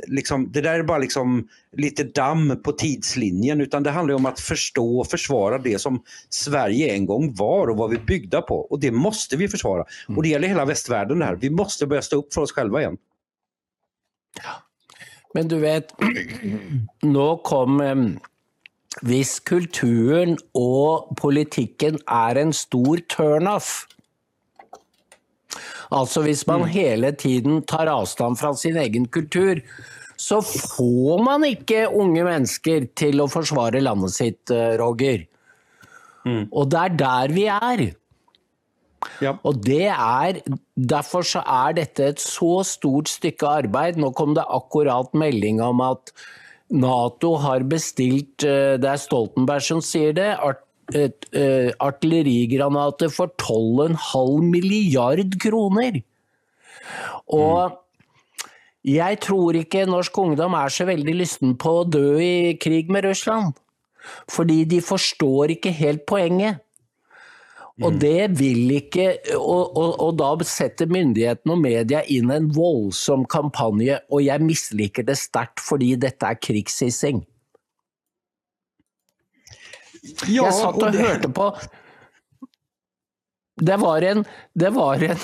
[0.06, 4.40] Liksom, det där är bara liksom lite damm på tidslinjen utan det handlar om att
[4.40, 8.56] förstå och försvara det som Sverige en gång var och vad vi byggda på.
[8.56, 9.84] Och det måste vi försvara.
[10.16, 11.36] Och det gäller hela västvärlden det här.
[11.36, 12.96] Vi måste börja stå upp för oss själva igen.
[15.34, 15.92] Men du vet,
[17.02, 17.80] nå kom
[19.00, 23.86] Hvis kulturen og politikken er en stor turnoff
[25.92, 26.70] Altså hvis man mm.
[26.72, 29.60] hele tiden tar avstand fra sin egen kultur,
[30.16, 35.26] så får man ikke unge mennesker til å forsvare landet sitt, eh, Roger.
[36.24, 36.46] Mm.
[36.48, 37.84] Og det er der vi er.
[39.22, 39.36] Ja.
[39.46, 40.42] Og det er,
[40.76, 43.98] Derfor så er dette et så stort stykke arbeid.
[44.00, 46.14] Nå kom det akkurat melding om at
[46.72, 50.30] Nato har bestilt, eh, det er Stoltenberg som sier det,
[50.94, 56.02] eh, artillerigranater for 12,5 milliard kroner.
[57.28, 57.78] Og
[58.82, 63.04] jeg tror ikke norsk ungdom er så veldig lysten på å dø i krig med
[63.04, 63.54] Russland.
[64.30, 66.58] Fordi de forstår ikke helt poenget.
[67.80, 67.98] Og mm.
[68.02, 69.06] det vil ikke
[69.38, 75.06] og, og, og, da setter myndighetene og media inn en voldsom kampanje, og jeg misliker
[75.08, 77.22] det sterkt fordi dette er krigshissing.
[80.26, 81.00] Ja, jeg satt og, og det...
[81.00, 81.48] hørte på
[83.62, 84.24] det var en,
[84.58, 85.20] det var en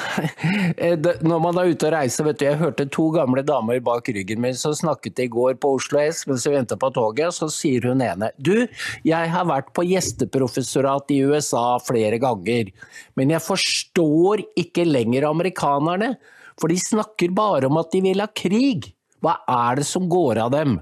[1.29, 4.43] Når man er ute og reiser, vet du, Jeg hørte to gamle damer bak ryggen
[4.45, 7.35] min som snakket i går på Oslo S mens vi venta på toget.
[7.35, 8.69] Så sier hun ene Du,
[9.07, 12.71] jeg har vært på gjesteprofessorat i USA flere ganger,
[13.19, 16.15] men jeg forstår ikke lenger amerikanerne.
[16.59, 18.93] For de snakker bare om at de vil ha krig.
[19.23, 20.79] Hva er det som går av dem?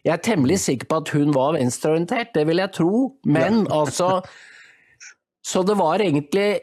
[0.00, 4.22] Jeg er temmelig sikker på at hun var venstreorientert, det vil jeg tro, men altså
[5.40, 6.60] så det var egentlig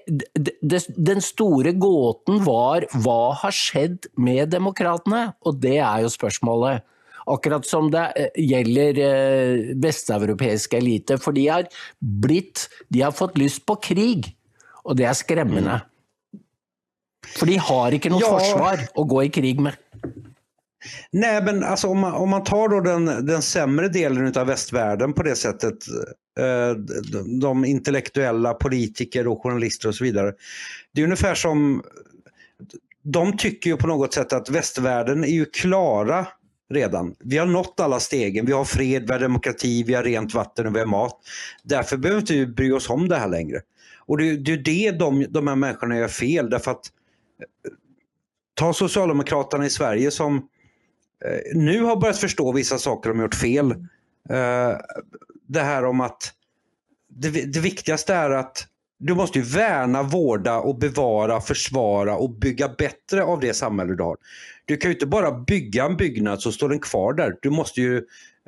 [0.62, 5.32] Den store gåten var hva har skjedd med demokratene?
[5.46, 6.86] Og det er jo spørsmålet.
[7.28, 11.18] Akkurat som det eh, gjelder eh, vesteuropeisk elite.
[11.20, 11.68] For de har
[12.00, 14.30] blitt De har fått lyst på krig,
[14.86, 15.82] og det er skremmende.
[17.36, 18.30] For de har ikke noe ja.
[18.32, 19.76] forsvar å gå i krig med.
[21.12, 25.14] Nej, men alltså om man, om man tar då den, den sämre delen av västvärlden
[25.14, 25.76] på det sättet
[26.38, 26.76] Eh,
[27.42, 30.34] de intellektuella politiker och journalister och så vidare.
[30.94, 31.84] Det är ungefär som,
[33.04, 36.28] de tycker ju på något sätt att västvärlden är ju klara
[36.70, 37.16] redan.
[37.20, 38.46] Vi har nått alla stegen.
[38.46, 41.20] Vi har fred, vi har demokrati, vi har rent vatten och vi har mat.
[41.64, 43.62] Därför behöver vi inte bry oss om det här längre.
[44.00, 46.86] Och det, det är det de, de här människorna gör fel därför att
[47.66, 47.72] eh,
[48.54, 50.42] ta Socialdemokraterna i Sverige som eh,
[51.26, 53.72] Eh, nu har börjat förstå vissa saker de har gjort fel
[54.30, 54.78] eh,
[55.48, 56.34] det här om att
[57.10, 58.68] det, det viktigaste är att
[59.00, 64.04] du måste ju värna, vårda och bevara, försvara och bygga bättre av det samhälle du
[64.04, 64.18] har.
[64.66, 67.36] Du kan ju inte bara bygga en byggnad så står den kvar där.
[67.42, 67.98] Du måste ju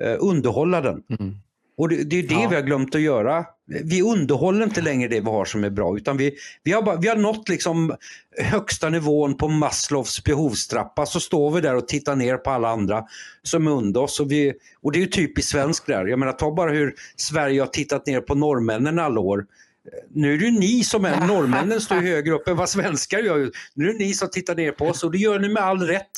[0.02, 1.04] eh, underhålla den.
[1.20, 1.36] Mm.
[1.80, 2.48] Och det, det är det ja.
[2.50, 3.46] vi har glömt att göra.
[3.84, 6.96] Vi underhåller inte längre det vi har som är bra utan vi, vi, har, bara,
[6.96, 7.96] vi har nått liksom
[8.38, 13.04] högsta nivån på Maslows behovstrappa så står vi där och tittar ner på alla andra
[13.44, 14.20] som är under oss.
[14.20, 16.06] Och, vi, och det är ju typiskt svenskt där.
[16.06, 19.46] Jag menar ta bara hur Sverige har tittat ner på norrmännen alla år.
[20.14, 23.52] Nu är det ni som är, norrmännen står högre upp än vad svenskar gör.
[23.74, 25.82] Nu är det ni som tittar ner på oss och det gör ni med all
[25.82, 26.12] rätt.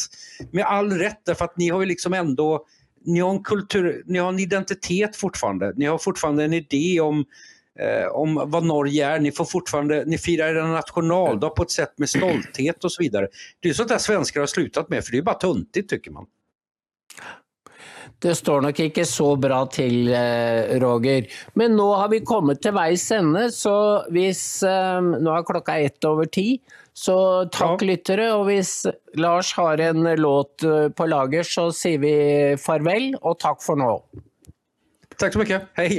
[0.52, 2.66] Med all rätt därför att ni har ju liksom ändå
[3.06, 5.74] ni har en kultur, ni har en identitet fortfarande.
[5.76, 7.26] Ni har fortfarande en idé om,
[7.80, 9.20] eh, om vad Norge är.
[9.20, 13.28] Ni, får fortfarande, ni firar en nationaldag på ett sätt med stolthet och så vidare.
[13.60, 16.26] Det är sånt där svenskar har slutat med för det är bara tuntigt tycker man.
[18.20, 21.28] Det står nog inte så bra till, eh, Roger.
[21.54, 26.04] Men nu har vi kommit till vägs ände, så hvis eh, nu är klockan ett
[26.04, 26.60] över tio.
[26.94, 27.16] Så
[27.54, 27.88] takk, ja.
[27.94, 28.28] lyttere.
[28.36, 28.74] Og hvis
[29.20, 32.16] Lars har en låt eh, på lager, så sier vi
[32.62, 33.94] farvel og takk for nå.
[35.18, 35.62] Takk så mye.
[35.78, 35.90] Hei.